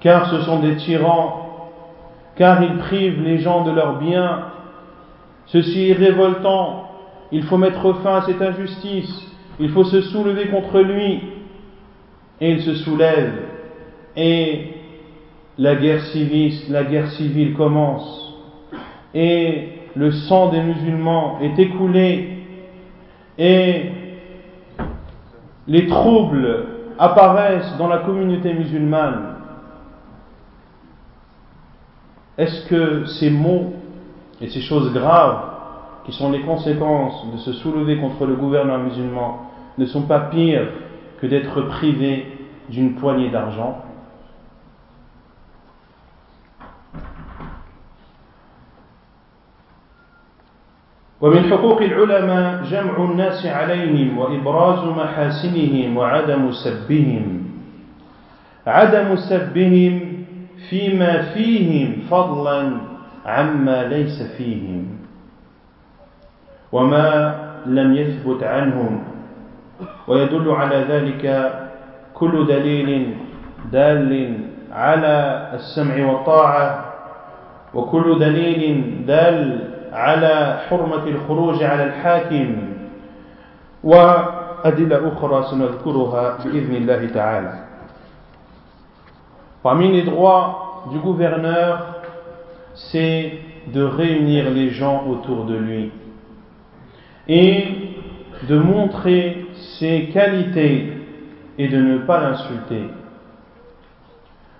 [0.00, 1.70] car ce sont des tyrans,
[2.36, 4.52] car ils privent les gens de leurs biens,
[5.46, 6.88] Ceci est révoltant.
[7.30, 9.30] Il faut mettre fin à cette injustice.
[9.60, 11.20] Il faut se soulever contre lui.
[12.40, 13.32] Et il se soulève.
[14.16, 14.74] Et
[15.58, 18.34] la guerre civile, commence.
[19.14, 22.38] Et le sang des musulmans est écoulé.
[23.38, 23.90] Et
[25.66, 26.66] les troubles
[26.98, 29.36] apparaissent dans la communauté musulmane.
[32.38, 33.74] Est-ce que ces mots
[34.40, 35.50] et ces choses graves
[36.04, 40.68] qui sont les conséquences de se soulever contre le gouverneur musulman, ne sont pas pires
[41.20, 42.26] que d'être privé
[42.68, 43.84] d'une poignée d'argent?
[51.22, 57.42] ومن حقوق العلماء جمع الناس عليهم وإبراز محاسنهم وعدم سبهم.
[58.66, 60.00] عدم سبهم
[60.70, 62.70] فيما فيهم فضلا
[63.26, 64.86] عما ليس فيهم.
[66.72, 67.34] وما
[67.66, 69.04] لم يثبت عنهم.
[70.08, 71.52] ويدل على ذلك
[72.14, 73.14] كل دليل
[73.72, 74.38] دال
[74.72, 76.84] على السمع والطاعة.
[77.74, 82.55] وكل دليل دال على حرمة الخروج على الحاكم
[83.83, 87.53] وأدلة أخرى سنذكرها بإذن الله تعالى
[89.63, 92.01] Parmi les droits du gouverneur,
[92.75, 93.33] c'est
[93.73, 95.91] de réunir les gens autour de lui
[97.27, 97.65] et
[98.47, 99.45] de montrer
[99.79, 100.93] ses qualités
[101.57, 102.83] et de ne pas l'insulter.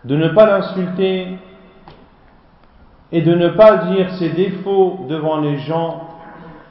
[0.04, 1.38] De ne pas l'insulter
[3.13, 6.09] et de ne pas dire ses défauts devant les gens,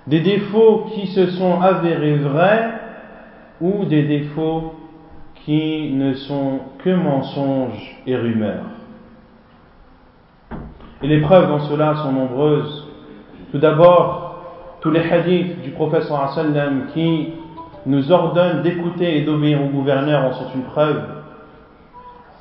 [0.07, 2.71] des défauts qui se sont avérés vrais
[3.61, 4.73] ou des défauts
[5.45, 8.65] qui ne sont que mensonges et rumeurs.
[11.03, 12.87] Et les preuves dans cela sont nombreuses.
[13.51, 14.35] Tout d'abord,
[14.81, 17.33] tous les hadiths du prophète sallam qui
[17.85, 21.01] nous ordonnent d'écouter et d'obéir au gouverneur en sont une preuve.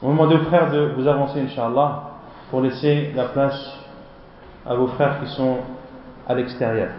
[0.02, 2.10] Au moment de frères de vous avancer, Inch'Allah,
[2.50, 3.79] pour laisser la place
[4.66, 5.58] à vos frères qui sont
[6.28, 6.90] à l'extérieur.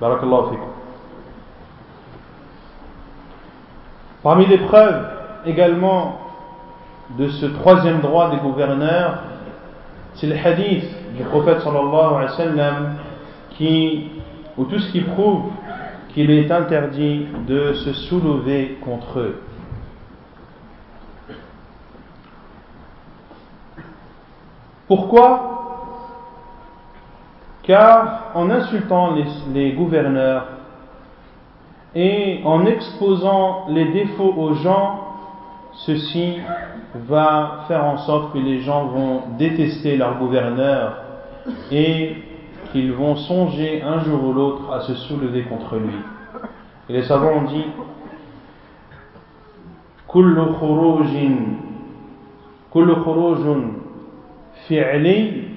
[0.00, 0.68] Barakallahu fikum.
[4.22, 5.06] Parmi les preuves
[5.46, 6.20] également
[7.18, 9.22] de ce troisième droit des gouverneurs,
[10.14, 10.84] c'est le hadith
[11.16, 12.94] du prophète sallallahu alayhi wa sallam
[13.50, 14.10] qui,
[14.56, 15.50] ou tout ce qui prouve
[16.14, 19.42] qu'il est interdit de se soulever contre eux.
[24.88, 25.59] Pourquoi
[27.63, 30.45] Car en insultant les, les, gouverneurs
[31.95, 34.99] et en exposant les défauts aux gens,
[35.73, 36.37] ceci
[36.93, 40.97] va faire en sorte que les gens vont détester leur gouverneur
[41.71, 42.17] et
[42.71, 45.95] qu'ils vont songer un jour ou l'autre à se soulever contre lui.
[46.89, 47.65] Et les savants ont dit
[50.15, 51.13] كل خروج
[52.71, 53.43] كل خروج
[54.67, 55.48] فعلي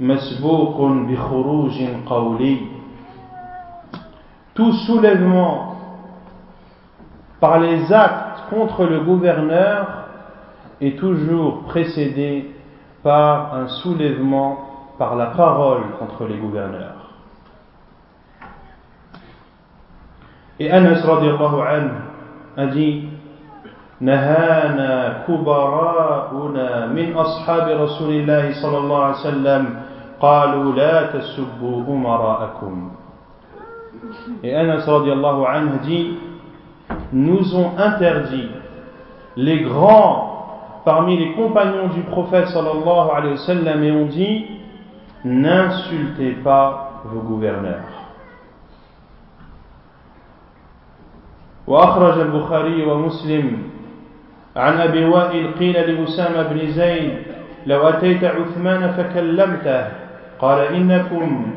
[0.00, 2.58] مسبوق بخروج قولي
[4.54, 5.76] tout soulèvement
[7.40, 9.86] par les actes contre le gouverneur
[10.80, 12.50] est toujours précédé
[13.02, 14.58] par un soulèvement
[14.98, 17.10] par la parole contre les gouverneurs.
[20.60, 21.90] Et Anas radiallahu anhu
[22.56, 23.08] a dit
[24.00, 29.64] نهانا كبراؤنا من أصحاب رسول الله صلى الله عليه وسلم
[30.21, 32.91] قالوا لا تسبوا أمراءكم
[34.43, 36.17] Et Anas radiallahu anhu dit
[37.13, 38.49] nous ont interdit
[39.35, 44.45] les grands parmi les compagnons du prophète sallallahu alayhi wa sallam et ont dit
[45.25, 47.85] n'insultez pas vos gouverneurs.
[51.67, 53.57] وأخرج البخاري ومسلم
[54.55, 57.13] عن أبي وائل قيل لأسامة بن زيد
[57.65, 60.08] لو أتيت عثمان فكلمته
[60.39, 61.47] قال إنكم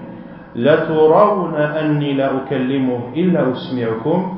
[0.56, 4.36] لترون أني لا أكلمه إلا أسمعكم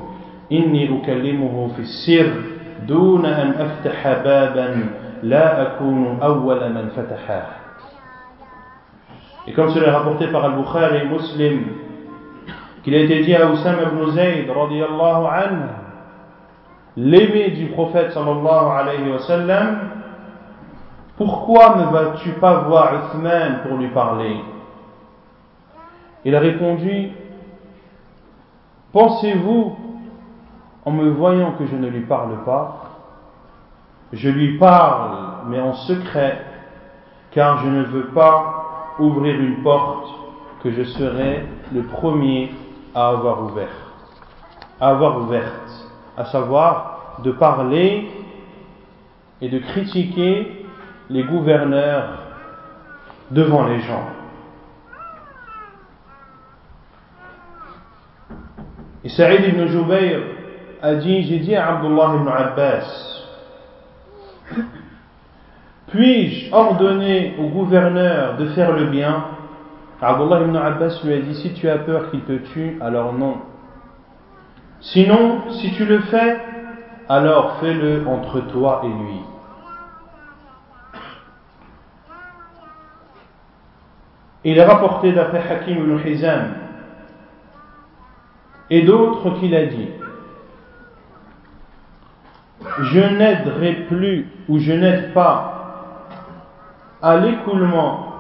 [0.52, 2.32] إني أكلمه في السر
[2.88, 4.86] دون أن أفتح بابا
[5.22, 7.64] لا أكون أول من فتحه
[9.46, 11.64] Et comme cela est rapporté par Al-Bukhari et Muslim,
[12.82, 15.68] qu'il a été dit à Oussama ibn Zayd, radiallahu anhu,
[16.96, 19.78] l'aimé du prophète sallallahu alayhi wa sallam,
[21.16, 24.36] pourquoi ne vas-tu pas voir Uthman pour lui parler?
[26.24, 27.10] Il a répondu,
[28.92, 29.76] pensez-vous,
[30.84, 32.90] en me voyant que je ne lui parle pas,
[34.12, 36.44] je lui parle, mais en secret,
[37.30, 40.08] car je ne veux pas ouvrir une porte
[40.62, 42.52] que je serai le premier
[42.94, 43.92] à avoir ouvert,
[44.80, 48.08] à avoir ouverte, à savoir de parler
[49.40, 50.63] et de critiquer
[51.10, 52.20] les gouverneurs
[53.30, 54.06] devant les gens.
[59.04, 60.20] Et Saïd ibn Jubayr
[60.80, 63.24] a dit, j'ai dit à Abdullah ibn Abbas,
[65.88, 69.24] puis-je ordonner au gouverneur de faire le bien?
[70.00, 73.36] Abdullah ibn Abbas lui a dit Si tu as peur qu'il te tue, alors non.
[74.80, 76.36] Sinon, si tu le fais,
[77.08, 79.20] alors fais-le entre toi et lui.
[84.44, 86.48] Il est rapporté d'après Hakim ibn Hizam
[88.70, 89.88] et d'autres qu'il a dit
[92.80, 96.08] Je n'aiderai plus ou je n'aide pas
[97.02, 98.12] à l'écoulement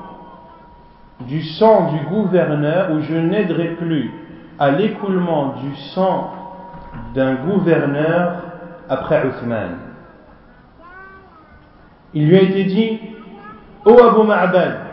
[1.20, 4.10] du sang du gouverneur ou je n'aiderai plus
[4.58, 6.32] à l'écoulement du sang
[7.14, 8.42] d'un gouverneur
[8.88, 9.78] après Uthman.
[12.12, 13.00] Il lui a été dit
[13.84, 14.83] Ô Abu Ma'bad,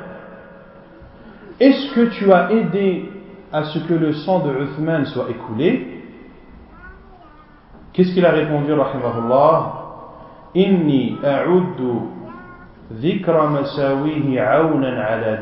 [1.62, 3.06] est-ce que tu as aidé
[3.54, 6.02] à ce que le sang de Uthman soit écoulé?
[7.94, 9.74] Qu'est-ce qu'il a répondu, rahimahullah?
[10.56, 12.00] Inni a'uddu
[12.90, 15.38] masawihi ala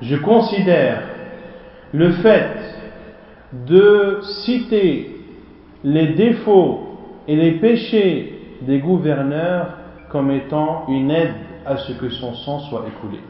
[0.00, 1.02] Je considère
[1.92, 2.56] le fait
[3.66, 5.14] de citer
[5.84, 6.88] les défauts
[7.28, 9.76] et les péchés des gouverneurs
[10.08, 11.34] comme étant une aide
[11.66, 13.20] à ce que son sang soit écoulé.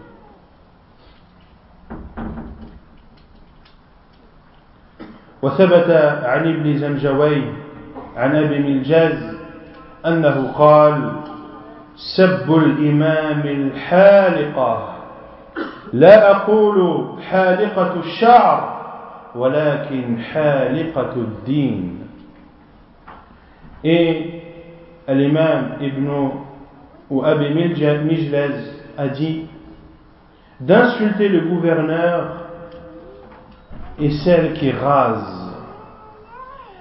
[5.43, 5.91] وثبت
[6.25, 7.43] عن ابن زمجوي
[8.17, 9.37] عن أبي ملجاز
[10.07, 11.11] أنه قال
[12.17, 14.95] سب الإمام الحالقه
[15.93, 18.75] لا أقول حالقة الشعر
[19.35, 22.01] ولكن حالقة الدين.
[23.85, 24.41] Et
[25.09, 26.09] l'imam Ibn
[27.11, 29.47] ou Abi Mijlaz a dit
[30.64, 32.46] d'insulter le gouverneur
[34.00, 35.54] et celle qui rase.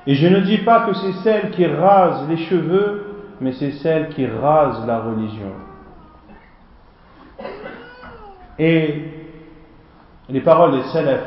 [0.06, 4.08] Et je ne dis pas que c'est celle qui rase les cheveux, mais c'est celle
[4.10, 5.52] qui rase la religion.
[8.58, 9.04] Et
[10.28, 11.20] les paroles des salafs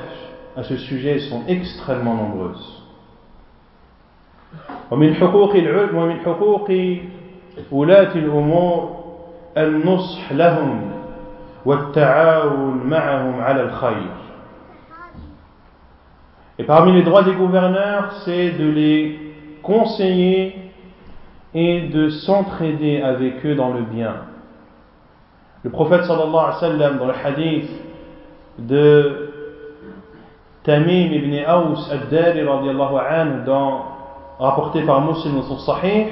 [0.58, 2.78] à ce sujet sont extrêmement nombreuses.
[4.92, 6.72] ومن حقوق العلم ومن حقوق
[7.72, 9.04] ولاة الأمور
[9.58, 10.92] النصح لهم
[16.59, 19.19] Et parmi les droits des gouverneurs, c'est de les
[19.63, 20.71] conseiller
[21.55, 24.15] et de s'entraider avec eux dans le bien.
[25.65, 27.69] Le prophète sallallahu alayhi wa sallam, dans le hadith
[28.59, 29.33] de
[30.63, 33.51] Tamim ibn Aous radiallahu anhu,
[34.39, 36.07] rapporté par Muslim dans son sahih,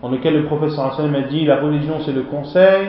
[0.00, 2.88] dans lequel le prophète sallallahu alayhi wa sallam a dit la religion c'est le conseil,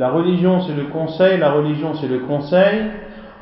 [0.00, 2.86] la religion c'est le conseil, la religion c'est le conseil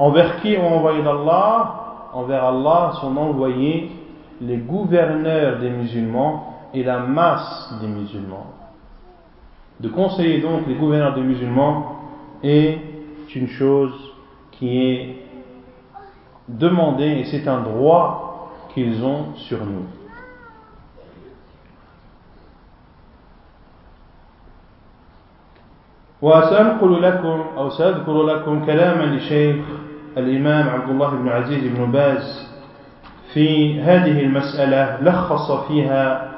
[0.01, 3.93] envers qui on envoyé d'Allah, envers Allah son envoyé
[4.41, 8.47] les gouverneurs des musulmans et la masse des musulmans.
[9.79, 11.93] De conseiller donc les gouverneurs des musulmans
[12.43, 12.79] est
[13.37, 13.95] une chose
[14.51, 15.17] qui est
[16.49, 19.98] demandée et c'est un droit qu'ils ont sur nous.
[26.23, 29.57] وسأنقل لكم أو سأذكر لكم كلاما لشيخ
[30.17, 32.49] الإمام عبد الله بن عزيز بن باز
[33.35, 36.31] في هذه المسألة لخص فيها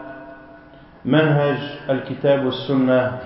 [1.05, 1.59] منهج
[1.91, 3.18] الكتاب والسنة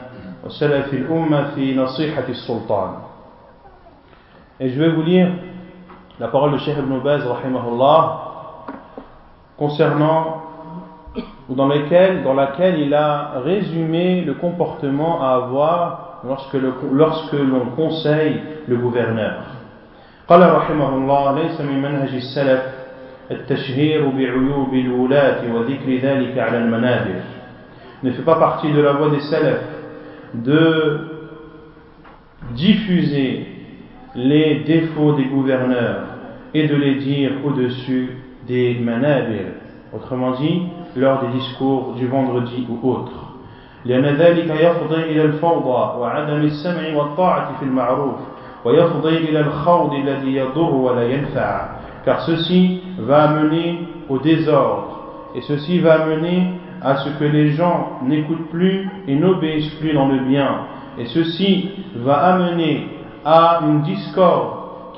[0.45, 2.91] وسلف الأمة في نصيحة السلطان
[4.61, 5.33] Et je vais vous lire
[6.21, 8.21] la parole de Cheikh Ibn Baz, rahimahullah,
[9.59, 10.43] concernant,
[11.49, 17.34] ou dans, lesquelles, dans laquelle il a résumé le comportement à avoir lorsque, le, lorsque
[17.34, 19.44] l'on conseille le gouverneur.
[20.30, 22.62] قال رحمه الله ليس من منهج السلف
[23.32, 27.22] التشهير بعيوب الولاة وذكر ذلك على المنابر
[28.04, 29.68] ne fait pas partie de la voie des salafs
[30.34, 31.00] de
[32.56, 33.48] diffuser
[34.16, 36.04] les défauts des gouverneurs
[36.54, 38.18] et de les dire au-dessus
[38.48, 39.46] des manabir,
[39.94, 40.64] autrement dit,
[40.96, 43.23] lors des discours du vendredi ou autre.
[43.86, 48.16] لأن ذلك يفضي إلى الفوضى وعدم السمع والطاعة في المعروف
[48.66, 55.00] ويفضي إلى الخوض الذي يضر ولا ينفع car ceci va amener au désordre
[55.36, 60.08] et ceci va amener à ce que les gens n'écoutent plus et n'obéissent plus dans
[60.08, 60.50] le bien
[60.98, 62.88] et ceci va amener
[63.26, 64.50] à une discorde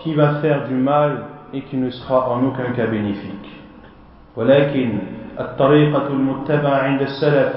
[0.03, 3.49] qui va faire du mal et qui ne sera en aucun cas bénéfique.
[4.37, 4.97] ولكن
[5.39, 7.53] الطريقة المتبعة عند السلف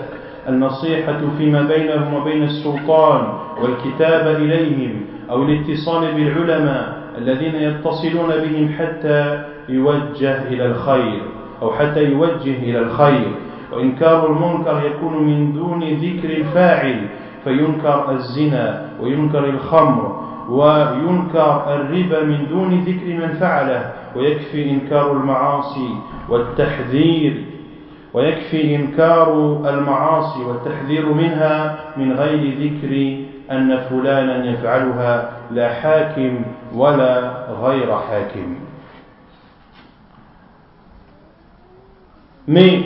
[0.49, 3.21] النصيحة فيما بينهم وبين السلطان
[3.61, 11.21] والكتاب إليهم أو الاتصال بالعلماء الذين يتصلون بهم حتى يوجه إلى الخير
[11.61, 13.31] أو حتى يوجه إلى الخير.
[13.73, 17.07] وإنكار المنكر يكون من دون ذكر الفاعل
[17.43, 20.19] فينكر الزنا وينكر الخمر
[20.49, 25.89] وينكر الربا من دون ذكر من فعله ويكفي إنكار المعاصي
[26.29, 27.43] والتحذير
[28.13, 36.41] ويكفي إنكار المعاصي والتحذير منها من غير ذكر أن فلانا يفعلها لا حاكم
[36.75, 38.55] ولا غير حاكم
[42.47, 42.81] Mais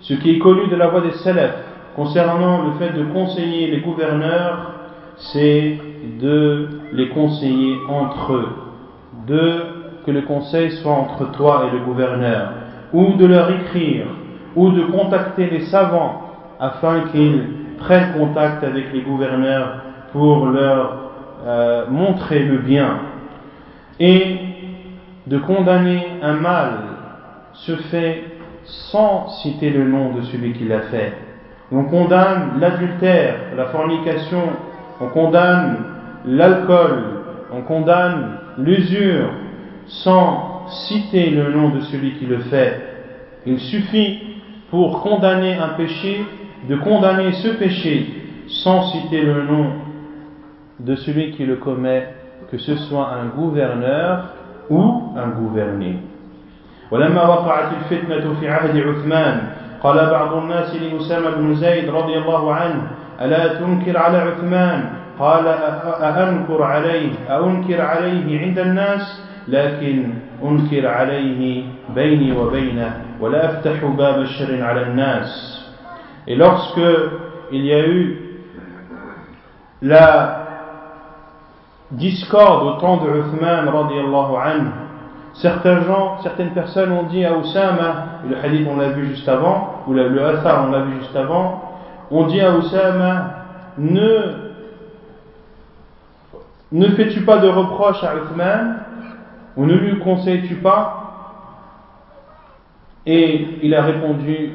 [0.00, 1.62] ce qui est connu de la voix des salafs
[1.94, 4.72] concernant le fait de conseiller les gouverneurs,
[5.18, 5.78] c'est
[6.20, 8.48] de les conseiller entre eux,
[9.28, 9.52] de
[10.04, 12.52] que le conseil soit entre toi et le gouverneur,
[12.92, 14.06] ou de leur écrire,
[14.54, 16.22] ou de contacter les savants
[16.58, 17.44] afin qu'ils
[17.78, 19.82] prennent contact avec les gouverneurs
[20.12, 21.10] pour leur
[21.44, 22.98] euh, montrer le bien.
[24.00, 24.36] Et
[25.26, 26.70] de condamner un mal
[27.52, 28.24] se fait
[28.64, 31.12] sans citer le nom de celui qui l'a fait.
[31.72, 34.42] On condamne l'adultère, la fornication,
[35.00, 35.78] on condamne
[36.24, 37.02] l'alcool,
[37.52, 39.30] on condamne l'usure
[39.86, 40.45] sans
[40.87, 42.81] citer le nom de celui qui le fait.
[43.45, 44.19] Il suffit
[44.69, 46.25] pour condamner un péché
[46.69, 48.07] de condamner ce péché
[48.47, 49.65] sans citer le nom
[50.79, 52.07] de celui qui le commet,
[52.49, 54.29] que ce soit un gouverneur
[54.69, 55.99] ou un gouverné.
[56.91, 59.41] ولما وقعت الفتنة في عهد عثمان
[59.83, 62.81] قال بعض الناس لأسامة بن زيد رضي الله عنه
[63.21, 70.13] ألا تنكر على عثمان قال أأنكر عليه أأنكر عليه عند الناس لكن
[70.43, 71.63] أنكر عليه
[71.95, 75.61] بيني وبينه ولا أفتح باب الشر على الناس
[76.27, 76.79] Et lorsque
[77.51, 78.17] il y a eu
[79.81, 80.45] la
[81.91, 84.69] discorde au temps de Uthman radiallahu anhu,
[85.33, 89.27] certains gens, certaines personnes ont dit à Oussama, et le hadith on l'a vu juste
[89.27, 91.61] avant, ou le, le on l'a vu juste avant,
[92.11, 93.31] on dit à Oussama,
[93.77, 94.51] ne
[96.71, 98.77] ne fais-tu pas de reproches à Uthman
[99.57, 100.97] ou ne lui conseilles-tu pas
[103.05, 104.51] Et il a répondu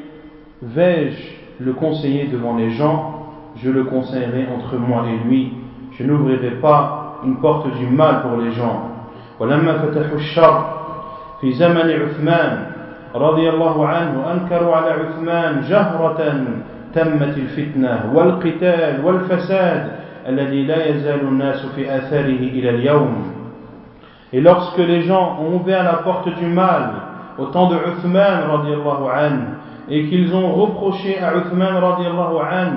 [0.61, 5.53] Vais-je le conseiller devant les gens Je le conseillerai entre moi et lui.
[5.91, 8.93] Je n'ouvrirai pas une porte du mal pour les gens.
[9.39, 10.61] ولما فتحوا الشر
[11.41, 12.65] في زمن عثمان
[13.15, 16.43] رضي الله عنه أنكروا على عثمان جهرة
[16.93, 19.91] تمت الفتنة والقتال والفساد
[20.27, 23.31] الذي لا يزال الناس في آثاره إلى اليوم
[24.32, 26.92] et lorsque les gens ont ouvert la porte du mal
[27.38, 29.38] au temps de Uthman radiallahu an,
[29.88, 32.72] et qu'ils ont reproché à Uthman radiallahu an,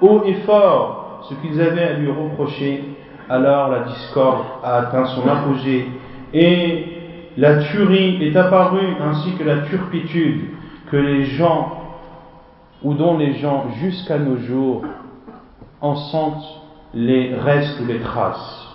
[0.00, 2.84] haut et fort, ce qu'ils avaient à lui reprocher,
[3.28, 5.86] alors la discorde a atteint son apogée
[6.32, 6.84] et
[7.36, 10.50] la tuerie est apparue ainsi que la turpitude
[10.90, 11.72] que les gens
[12.82, 14.82] ou dont les gens jusqu'à nos jours
[15.80, 16.62] en sentent
[16.94, 18.67] les restes ou les traces.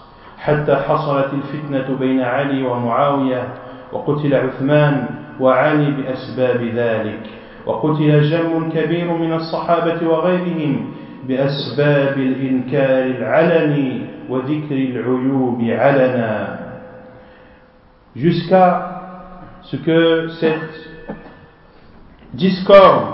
[0.44, 3.44] حتى حصلت الفتنة بين علي ومعاوية
[3.92, 5.06] وقتل عثمان
[5.40, 7.24] وعلي بأسباب ذلك.
[7.66, 10.92] وقتل جم كبير من الصحابة وغيرهم
[11.28, 16.60] بأسباب الإنكار العلني وذكر العيوب علنا.
[18.16, 19.02] Jusqu'à
[19.64, 20.76] ce que cette
[22.34, 23.06] discorde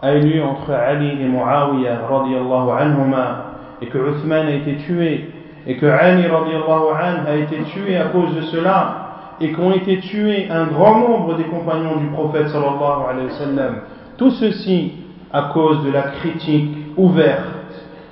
[0.00, 3.44] a eu lieu entre Ali et Muawiyah radiallahu anhuma
[3.82, 5.30] et que Uthman a été tué
[5.65, 9.07] et que Ali radiallahu a été tué à cause de cela
[9.39, 13.75] et qu'ont été tués un grand nombre des compagnons du prophète sallallahu alayhi wa sallam.
[14.17, 14.93] Tout ceci
[15.31, 17.43] à cause de la critique ouverte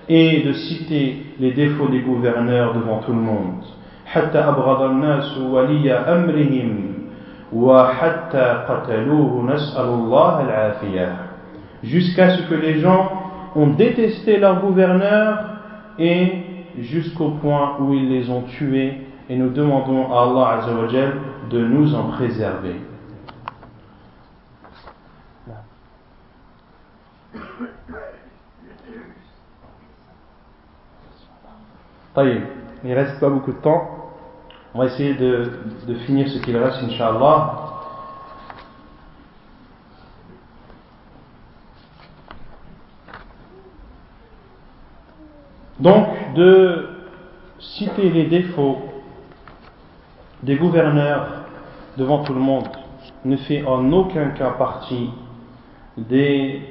[0.07, 3.63] et de citer les défauts des gouverneurs devant tout le monde.
[4.05, 6.93] حتى أبغض الناس ولي أمرهم
[7.53, 11.15] وحتى قتلوه نسأل الله العافية
[11.83, 13.11] jusqu'à ce que les gens
[13.55, 15.37] ont détesté leur gouverneur
[15.99, 16.38] et
[16.78, 21.14] jusqu'au point où ils les ont tués et nous demandons à Allah Azzawajal
[21.50, 22.76] de nous en préserver.
[32.16, 32.42] Il
[32.84, 33.88] ne reste pas beaucoup de temps.
[34.74, 35.50] On va essayer de,
[35.86, 37.69] de finir ce qu'il reste, Inch'Allah.
[45.80, 46.88] Donc, de
[47.58, 48.78] citer les défauts
[50.42, 51.26] des gouverneurs
[51.96, 52.68] devant tout le monde
[53.24, 55.10] ne fait en aucun cas partie
[55.96, 56.62] des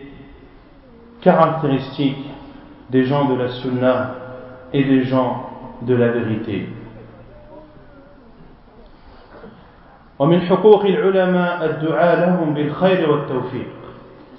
[1.22, 2.30] caractéristiques
[2.90, 4.16] des gens de la sunna
[4.74, 5.50] et des gens
[5.82, 6.70] de la vérité.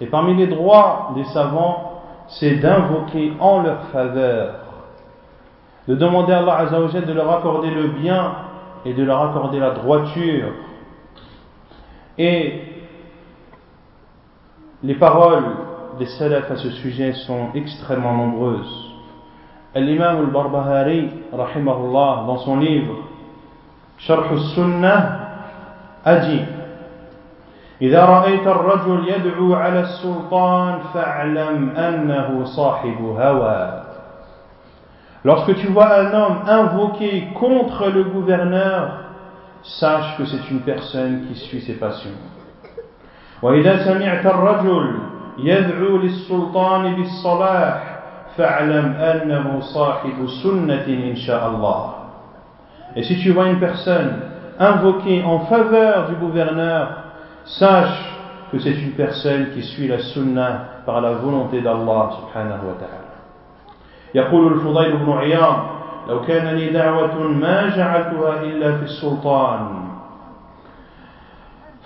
[0.01, 1.90] Et parmi les droits des savants,
[2.31, 4.55] c'est d'invoquer en leur faveur,
[5.89, 8.33] de demander à Allah Azzawajal de leur accorder le bien
[8.85, 10.53] et de leur accorder la droiture.
[12.19, 12.63] Et
[14.83, 15.45] les paroles
[15.99, 18.95] des salafs à ce sujet sont extrêmement nombreuses.
[19.75, 22.97] L'imam al-Barbahari, rahimahullah, dans son livre
[23.99, 25.21] Sharh al-Sunnah,
[26.05, 26.41] a dit
[27.82, 33.82] إذا رأيت الرجل يدعو على السلطان فاعلم أنه صاحب هوى
[35.26, 39.00] Lorsque tu vois un homme invoquer contre le gouverneur,
[39.64, 42.20] sache que c'est une personne qui suit ses passions.
[43.42, 45.00] وإذا سمعت الرجل
[45.38, 48.00] يدعو للسلطان بالصلاح
[48.38, 51.94] فاعلم أنه صاحب سنة إن شاء الله.
[52.96, 54.22] Et si tu vois une personne
[54.60, 56.99] invoquer en faveur du gouverneur,
[57.45, 57.99] sache
[58.53, 63.11] que c'est une personne qui suit la sunna par la volonté d'Allah subhanahu wa ta'ala.
[64.15, 65.57] يقول الفضيل بن عياض
[66.09, 69.91] لو كان لي دعوة ما جعلتها إلا في السلطان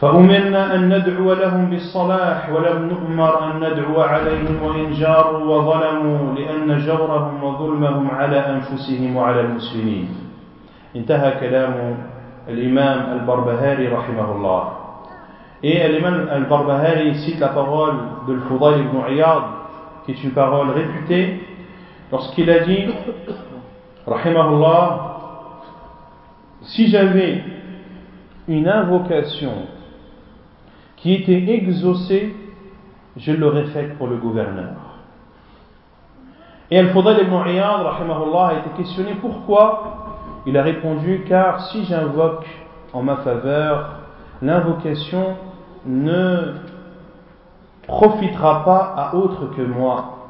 [0.00, 7.44] فأمرنا أن ندعو لهم بالصلاح ولم نؤمر أن ندعو عليهم وإن جاروا وظلموا لأن جورهم
[7.44, 10.09] وظلمهم على أنفسهم وعلى المسلمين
[10.96, 11.96] انتهى كلام
[12.48, 14.72] الإمام البربهاري رحمه الله
[15.67, 17.95] Et l'imam al-Barbahari cite la parole
[18.29, 19.45] de Al-Fudayl ibn Iyad,
[20.05, 21.41] qui est une parole réputée,
[22.12, 22.85] lorsqu'il a dit,
[24.07, 25.15] Rahimahullah,
[26.65, 27.43] si j'avais
[28.47, 29.53] une invocation
[30.97, 32.37] qui était exaucée,
[33.17, 34.75] je l'aurais faite pour le gouverneur.
[36.71, 40.11] Et Al-Fudayl ibn Iyad, Rahimahullah, a été questionné pourquoi?
[40.45, 42.47] Il a répondu, car si j'invoque
[42.93, 43.93] en ma faveur,
[44.43, 45.37] l'invocation
[45.87, 46.55] ne
[47.87, 50.28] profitera pas à autre que moi.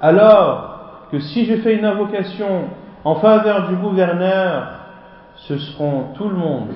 [0.00, 2.64] Alors, que si je fais une invocation
[3.04, 4.68] en faveur du gouverneur,
[5.36, 6.70] ce sera tout le monde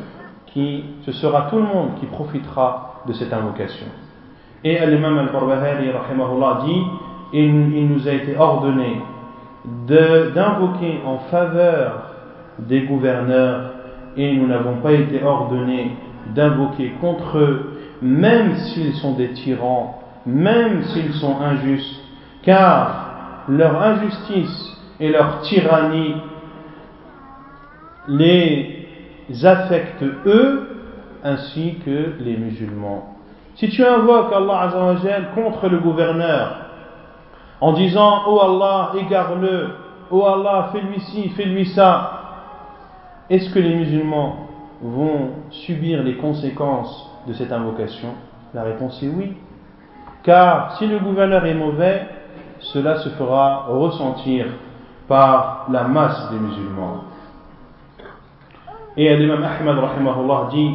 [0.53, 3.87] qui profitera de cette invocation.
[4.65, 5.87] Et l'imam al-Barbahari,
[6.65, 6.83] dit,
[7.33, 9.01] il, il, nous a été ordonné
[9.87, 12.11] d'invoquer en faveur
[12.59, 13.73] des gouverneurs
[14.17, 15.93] et nous n'avons pas été ordonnés
[16.35, 22.01] d'invoquer contre eux, même s'ils sont des tyrans, même s'ils sont injustes,
[22.43, 26.15] car leur injustice et leur tyrannie
[28.09, 28.89] les
[29.45, 30.69] affectent eux
[31.25, 33.17] ainsi que les musulmans.
[33.57, 36.67] Si tu invoques Allah Azzawajal contre le gouverneur
[37.61, 39.71] en disant Oh Allah, égare-le,
[40.11, 42.17] Oh Allah, fais-lui ci, fais-lui ça,
[43.29, 44.37] est-ce que les musulmans
[44.83, 48.09] vont subir les conséquences de cette invocation
[48.55, 49.33] La réponse est oui.
[50.23, 52.07] Car si le gouverneur est mauvais,
[52.61, 54.47] cela se fera ressentir
[55.09, 57.05] par la masse des musulmans.
[58.97, 60.71] Et l'imam Ahmad rahimahullah dit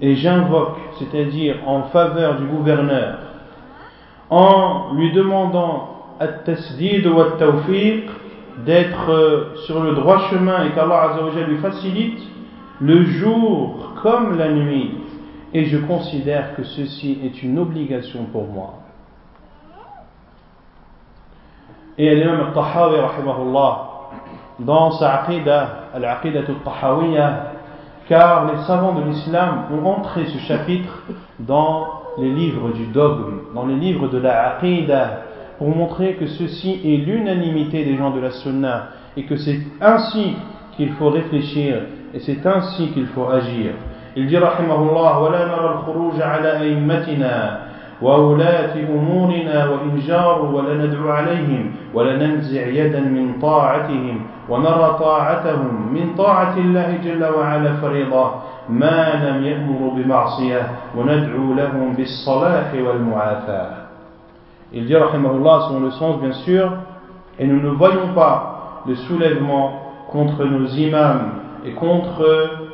[0.00, 3.18] Et j'invoque, c'est-à-dire en faveur du gouverneur,
[4.30, 8.04] en lui demandant at-tasdid ou at-tawfiq
[8.64, 12.20] d'être sur le droit chemin et qu'Allah lui facilite
[12.80, 14.94] le jour comme la nuit.
[15.52, 18.74] Et je considère que ceci est une obligation pour moi.
[21.98, 22.96] Et l'imam al-Tahawi,
[24.60, 27.52] dans sa aqidah, al-aqidah al-Tahawiyya,
[28.08, 31.02] car les savants de l'islam ont entré ce chapitre
[31.38, 31.86] dans
[32.18, 35.22] les livres du dogme, dans les livres de la aqidah,
[35.58, 40.36] pour montrer que ceci est l'unanimité des gens de la sunna, et que c'est ainsi
[40.76, 41.82] qu'il faut réfléchir,
[42.14, 43.74] et c'est ainsi qu'il faut agir.
[44.16, 47.70] Il dit, rahimahullah, وَلَا نَرَى الْخُرُوجَ عَلَى أَئِمَّتِنَا
[48.02, 56.98] وولاة أمورنا وإن جاروا ولندعو عليهم ولننزع يدا من طاعتهم ونرى طاعتهم من طاعة الله
[57.04, 58.30] جل وعلا فريضة
[58.68, 60.62] ما لم يأمروا بمعصية
[60.96, 63.70] وندعو لهم بالصلاح والمعافاة.
[64.72, 66.72] Il dit, rahimahullah, selon le sens bien sûr,
[67.38, 69.72] et nous ne voyons pas le soulèvement
[70.08, 71.32] contre nos imams
[71.66, 72.69] et contre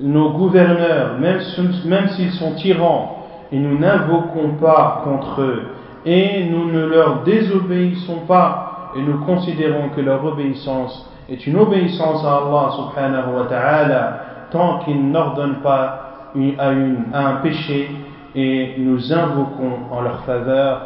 [0.00, 3.18] nos gouverneurs, même, s'ils sont tyrans,
[3.52, 5.62] et nous n'invoquons pas contre eux
[6.04, 12.24] et nous ne leur désobéissons pas et nous considérons que leur obéissance est une obéissance
[12.24, 14.20] à Allah subhanahu wa ta'ala
[14.50, 17.90] tant qu'il n'ordonne pas à, un péché
[18.34, 20.80] et nous invoquons en leur faveur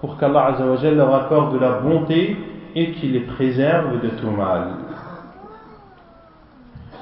[0.00, 2.36] pour qu'Allah leur accorde de la bonté
[2.74, 4.87] et qu'il les préserve de tout mal.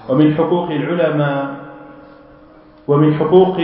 [0.09, 1.55] ومن حقوق العلماء
[2.87, 3.57] ومن حقوق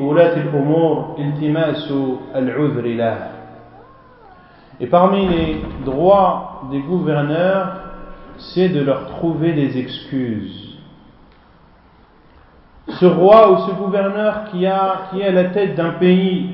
[0.00, 1.92] ولاة الأمور التماس
[2.34, 3.18] العذر له
[4.80, 7.68] Et parmi les droits des gouverneurs,
[8.38, 10.78] c'est de leur trouver des excuses.
[12.88, 16.50] Ce roi ou ce gouverneur qui, a, qui est à la tête d'un pays,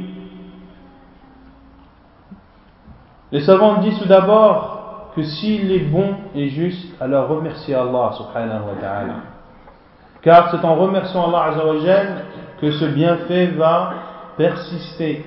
[3.32, 8.62] les savants disent tout d'abord que s'il est bon et juste, alors remercier Allah subhanahu
[8.66, 9.14] wa ta'ala.
[10.23, 12.25] Car c'est en remerciant Allah Azzawajal
[12.61, 13.93] que ce bienfait va
[14.37, 15.25] persister.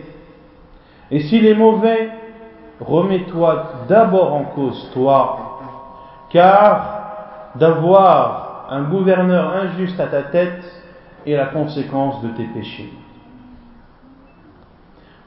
[1.11, 2.09] Et s'il est mauvais,
[2.81, 5.61] remets-toi d'abord en cause, toi,
[6.31, 10.65] car d'avoir un gouverneur injuste à ta tête
[11.27, 12.93] est la conséquence de tes péchés.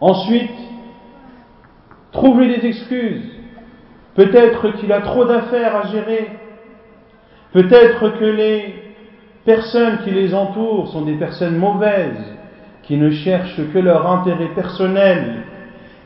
[0.02, 0.52] Ensuite,
[2.12, 3.32] trouve-lui des excuses.
[4.16, 6.30] Peut-être qu'il a trop d'affaires à gérer.
[7.54, 8.89] Peut-être que les
[9.50, 12.38] personnes qui les entourent sont des personnes mauvaises,
[12.84, 15.42] qui ne cherchent que leur intérêt personnel,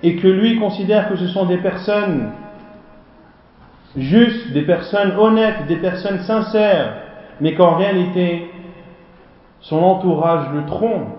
[0.01, 2.31] et que lui considère que ce sont des personnes
[3.97, 6.93] justes, des personnes honnêtes, des personnes sincères,
[7.41, 8.49] mais qu'en réalité,
[9.59, 11.09] son entourage le trompe.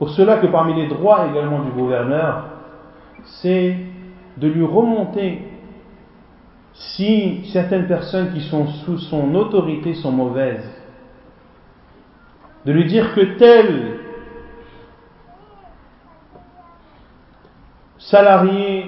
[0.00, 2.46] Pour cela que parmi les droits également du gouverneur,
[3.22, 3.76] c'est
[4.38, 5.53] de lui remonter
[6.74, 10.68] si certaines personnes qui sont sous son autorité sont mauvaises,
[12.66, 13.98] de lui dire que tel
[17.98, 18.86] salarié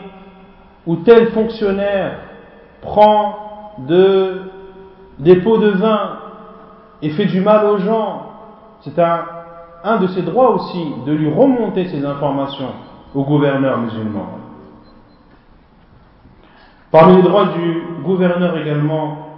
[0.87, 2.19] ou tel fonctionnaire
[2.81, 4.43] prend de,
[5.19, 6.19] des pots de vin
[7.03, 8.27] et fait du mal aux gens,
[8.81, 12.71] c'est un de ses droits aussi de lui remonter ces informations
[13.15, 14.46] au gouverneur musulman.
[16.99, 19.29] Parmi les droits du gouverneur également,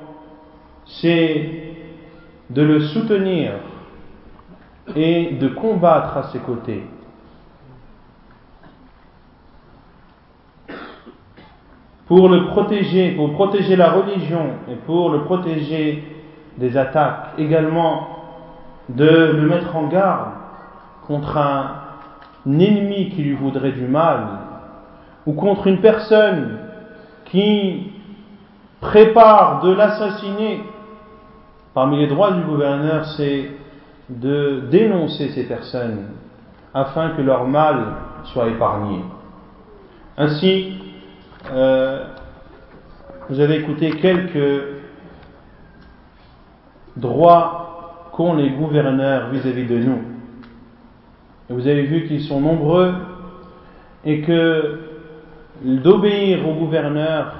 [0.86, 1.74] c'est
[2.50, 3.54] de le soutenir
[4.94, 6.86] et de combattre à ses côtés.
[12.06, 16.04] Pour le protéger, pour protéger la religion et pour le protéger
[16.58, 18.06] des attaques, également
[18.88, 20.30] de le mettre en garde
[21.08, 21.72] contre un
[22.46, 24.28] ennemi qui lui voudrait du mal
[25.26, 26.67] ou contre une personne
[27.30, 27.92] qui
[28.80, 30.62] prépare de l'assassiner,
[31.74, 33.50] parmi les droits du gouverneur, c'est
[34.08, 36.06] de dénoncer ces personnes
[36.72, 39.00] afin que leur mal soit épargné.
[40.16, 40.72] Ainsi,
[41.52, 42.04] euh,
[43.28, 44.62] vous avez écouté quelques
[46.96, 50.02] droits qu'ont les gouverneurs vis-à-vis -vis de nous.
[51.50, 52.92] Vous avez vu qu'ils sont nombreux
[54.04, 54.87] et que
[55.62, 57.32] d'obéir au gouverneur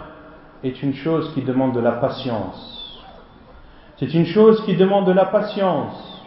[0.65, 2.99] est une chose qui demande de la patience.
[3.99, 6.23] C'est une chose qui demande de la patience.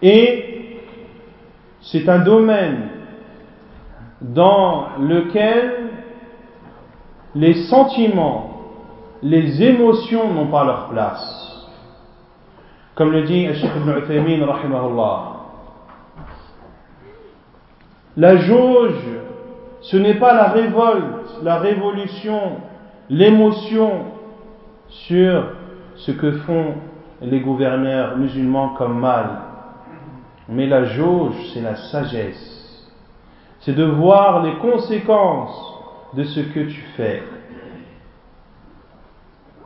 [0.00, 0.80] Et
[1.80, 2.88] c'est un domaine
[4.20, 5.90] dans lequel
[7.34, 8.50] les sentiments,
[9.22, 11.68] les émotions n'ont pas leur place.
[12.94, 14.46] Comme le dit Sheikh ibn Uthaymin,
[18.16, 18.94] la jauge
[19.82, 22.40] ce n'est pas la révolte, la révolution,
[23.10, 24.06] l'émotion
[24.88, 25.44] sur
[25.96, 26.74] ce que font
[27.20, 29.26] les gouverneurs musulmans comme mal.
[30.48, 32.90] Mais la jauge, c'est la sagesse.
[33.60, 35.80] C'est de voir les conséquences
[36.14, 37.22] de ce que tu fais.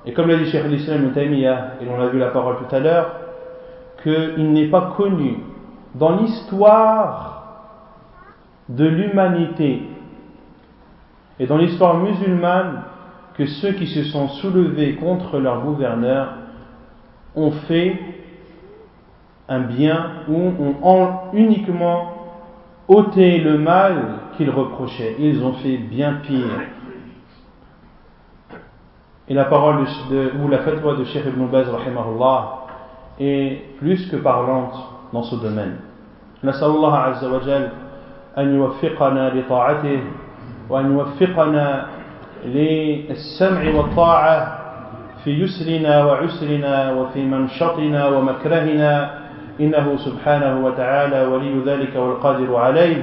[0.06, 1.48] Et comme l'a dit Cheikh l'Islam et
[1.88, 3.10] on a vu la parole tout à l'heure,
[4.02, 5.38] qu'il n'est pas connu
[5.94, 7.36] dans l'histoire
[8.68, 9.82] de l'humanité
[11.39, 12.83] et dans l'histoire musulmane
[13.35, 16.33] que ceux qui se sont soulevés contre leur gouverneur
[17.35, 17.99] ont fait
[19.47, 20.51] un bien ou
[20.83, 22.13] ont uniquement
[22.87, 25.15] ôté le mal qu'ils reprochaient.
[25.19, 26.59] Ils ont fait bien pire.
[29.27, 31.67] Et la parole de, ou la fatwa de Cheikh Ibn Baz
[33.19, 34.75] est plus que parlante
[35.13, 35.77] dans ce domaine.
[36.43, 37.69] نسأل الله عز وجل
[38.37, 40.01] أن يوفقنا لطاعته
[40.68, 41.86] وأن يوفقنا
[42.44, 44.58] للسمع والطاعة
[45.24, 49.10] في يسرنا وعسرنا وفي منشطنا ومكرهنا.
[49.60, 53.02] إنه سبحانه وتعالى ولي ذلك والقادر عليه.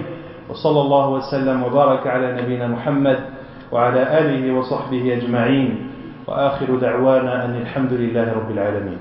[0.50, 3.20] وصلى الله وسلم وبارك على نبينا محمد
[3.72, 5.90] وعلى آله وصحبه أجمعين.
[6.28, 8.98] وآخر دعوانا أن الحمد لله رب العالمين.